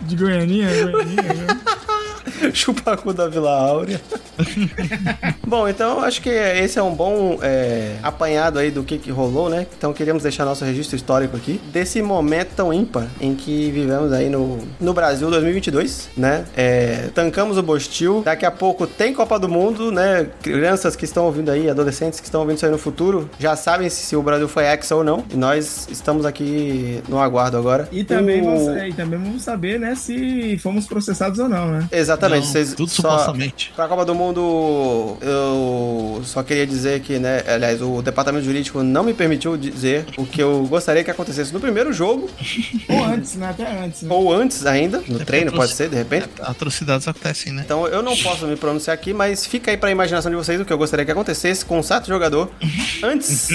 [0.03, 1.23] De Goianinha, Goianinha.
[1.23, 1.59] né?
[2.53, 3.99] Chupacu da Vila Áurea.
[5.45, 9.49] bom, então acho que esse é um bom é, apanhado aí do que, que rolou,
[9.49, 9.65] né?
[9.77, 14.29] Então queríamos deixar nosso registro histórico aqui desse momento tão ímpar em que vivemos aí
[14.29, 16.45] no, no Brasil 2022, né?
[16.55, 18.21] É, tancamos o Bostil.
[18.23, 20.27] Daqui a pouco tem Copa do Mundo, né?
[20.41, 23.89] Crianças que estão ouvindo aí, adolescentes que estão ouvindo isso aí no futuro, já sabem
[23.89, 25.23] se, o Brasil foi ex ou não.
[25.31, 27.87] E nós estamos aqui no aguardo agora.
[27.91, 31.67] E também, O- vamos, é, e também vamos saber, né, se fomos processados ou não,
[31.71, 31.87] né?
[31.91, 33.71] Exatamente, Não, vocês tudo só- supostamente.
[33.75, 39.03] Pra Copa do Mundo eu só queria dizer que, né, aliás, o departamento jurídico não
[39.03, 42.29] me permitiu dizer o que eu gostaria que acontecesse no primeiro jogo,
[42.89, 43.49] Ou antes, né?
[43.49, 44.01] Até antes.
[44.01, 44.07] Né?
[44.13, 46.27] ou antes ainda, no treino, pode ser, de repente.
[46.41, 47.61] Atrocidades acontecem, né?
[47.65, 50.65] Então eu não posso me pronunciar aqui, mas fica aí pra imaginação de vocês o
[50.65, 52.49] que eu gostaria que acontecesse com um certo jogador
[53.03, 53.49] antes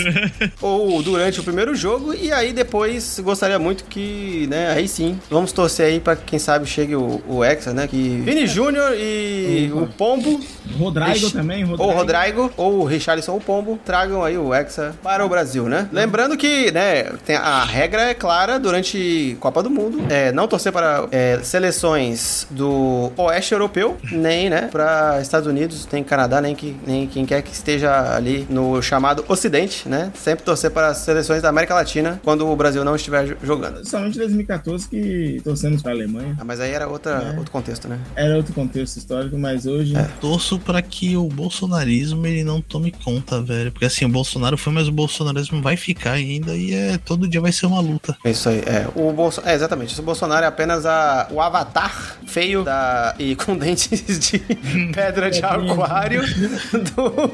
[0.61, 5.53] ou durante o primeiro jogo e aí depois gostaria muito que, né, aí sim, vamos
[5.53, 9.87] torcer aí pra quem sabe chegue o, o Hexa, né, que Vini Júnior e o
[9.87, 10.41] Pombo
[10.79, 11.83] Rodrigo também, Rodrigo.
[11.83, 15.29] ou o Rodrigo, ou o Richarlison ou o Pombo, tragam aí o Hexa para o
[15.29, 15.89] Brasil, né?
[15.93, 21.07] Lembrando que, né, a regra é clara durante Copa do Mundo, é não torcer para
[21.11, 27.07] é, seleções do Oeste Europeu, nem, né, para Estados Unidos, nem Canadá, nem, que, nem
[27.07, 30.11] quem quer que esteja ali no chamado Ocidente, né?
[30.15, 33.87] Sempre torcer para as seleções da América Latina quando o Brasil não estiver jo- jogando.
[33.89, 36.37] Somente em 2014 que torcemos pra Alemanha.
[36.39, 37.37] Ah, mas aí era outra, É.
[37.39, 37.99] outro contexto, né?
[38.15, 39.95] Era outro contexto histórico, mas hoje.
[40.21, 43.73] Torço pra que o bolsonarismo ele não tome conta, velho.
[43.73, 47.41] Porque assim, o Bolsonaro foi, mas o bolsonarismo vai ficar ainda e é todo dia
[47.41, 48.17] vai ser uma luta.
[48.25, 48.89] É Isso aí, é.
[48.95, 49.43] O Bolso...
[49.45, 49.99] É, exatamente.
[49.99, 51.29] O Bolsonaro é apenas a...
[51.31, 53.15] o avatar feio da...
[53.19, 54.39] e com dentes de
[54.93, 57.31] pedra de aquário do...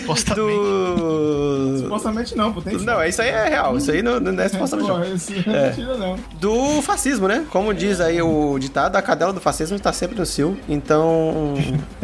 [0.00, 0.34] Supostamente.
[0.34, 1.78] do...
[1.82, 2.52] Supostamente não.
[2.60, 3.76] Tem Não, isso aí é real.
[3.76, 4.96] Isso aí não, não é supostamente não.
[4.96, 6.18] Porra, isso não é mentira, não.
[6.40, 7.46] Do fascismo, né?
[7.50, 10.53] Como diz aí o ditado, a cadela do fascismo está sempre no cio.
[10.68, 11.54] Então,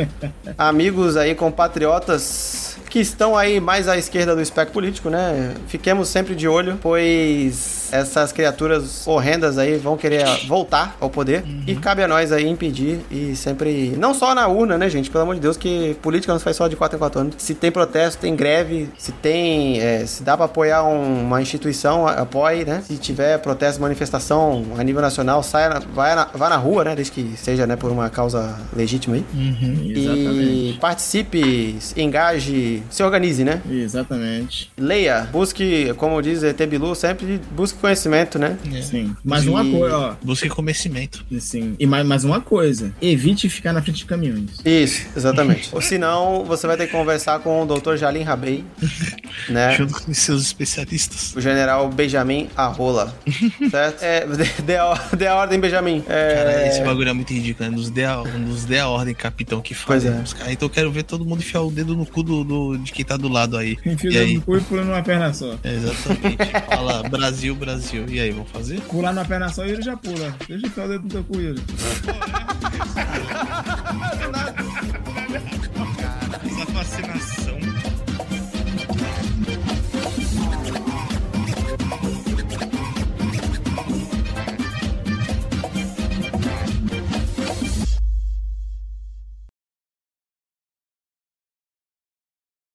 [0.59, 5.55] amigos aí, compatriotas que estão aí mais à esquerda do espectro político, né?
[5.69, 11.75] Fiquemos sempre de olho, pois essas criaturas horrendas aí vão querer voltar ao poder e
[11.77, 15.09] cabe a nós aí impedir e sempre não só na urna, né, gente?
[15.11, 17.35] Pelo amor de Deus, que política não se faz só de 4 em 4 anos.
[17.39, 22.07] Se tem protesto, tem greve, se tem, é, se dá pra apoiar um- uma instituição,
[22.09, 22.83] apoie, né?
[22.87, 26.95] Se tiver protesto, manifestação a nível nacional, saia, na- vai na, vá na rua, né?
[26.97, 29.25] Desde que seja, né, por uma causa legítima aí.
[29.33, 30.79] E Exatamente.
[30.81, 33.61] participe, engaje, se organize, né?
[33.71, 34.71] Exatamente.
[34.79, 38.57] Leia, busque, como diz ET Bilu, sempre busque conhecimento, né?
[38.83, 39.15] Sim.
[39.25, 40.15] Mas E- uma coisa, ó.
[40.23, 41.25] Busque conhecimento.
[41.39, 41.75] Sim.
[41.79, 42.93] E mais, mais uma coisa.
[43.01, 44.51] Evite ficar na frente de caminhões.
[44.65, 45.69] Isso, exatamente.
[45.73, 47.97] Ou senão, você vai ter que conversar com o Dr.
[47.97, 48.65] Jalim Rabei,
[49.49, 49.75] né?
[49.77, 51.35] Junto com seus especialistas.
[51.37, 53.15] O general Benjamin Arrola.
[53.71, 54.03] certo?
[54.03, 56.05] É, dê, dê a, dê a ordem, Benjamin.
[56.09, 57.77] É, Cara, esse bagulho é muito ridículo, né?
[57.77, 60.03] Nos dê a, nos dê a ordem, capitão, que faz.
[60.03, 60.11] Pois é.
[60.11, 60.53] Caras.
[60.53, 63.05] Então eu quero ver todo mundo enfiar o dedo no cu do, do- de quem
[63.05, 63.77] tá do lado aí.
[63.87, 64.35] Enfia o E dedo aí?
[64.35, 65.57] no cu e pula numa perna só.
[65.63, 66.37] É, exatamente.
[66.69, 68.05] Fala Brasil, Brasil.
[68.09, 68.81] E aí, vamos fazer?
[68.83, 70.35] Pular numa perna só e ele já pula.
[70.49, 71.63] Deixa eu enfiar o dedo no teu cu, Yuri.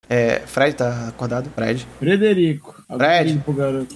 [0.10, 1.50] é, Fred tá acordado?
[1.56, 1.88] Fred.
[2.00, 2.84] Frederico.
[2.88, 3.30] Fred.
[3.30, 3.96] Alguém pro garoto.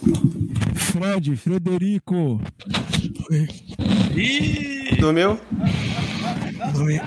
[0.75, 2.41] Fred, Frederico.
[4.15, 4.97] Ih!
[4.99, 5.39] Dormiu?
[6.73, 6.99] Dormi.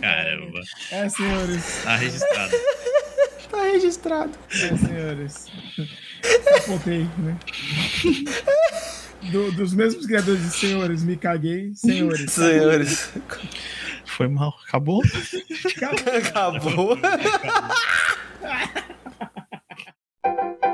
[0.00, 0.60] Caramba.
[0.90, 1.80] É, senhores.
[1.84, 2.56] Tá registrado.
[3.50, 4.32] Tá registrado.
[4.50, 5.46] É, senhores.
[6.56, 7.36] Apontei, né?
[9.30, 11.72] do, dos mesmos criadores de Senhores, me caguei.
[11.74, 12.32] Senhores.
[12.32, 13.10] Senhores.
[13.28, 13.50] Caguei.
[14.04, 14.54] Foi mal.
[14.66, 15.02] Acabou?
[15.76, 16.14] Acabou.
[16.18, 16.92] Acabou.
[16.92, 16.98] Acabou.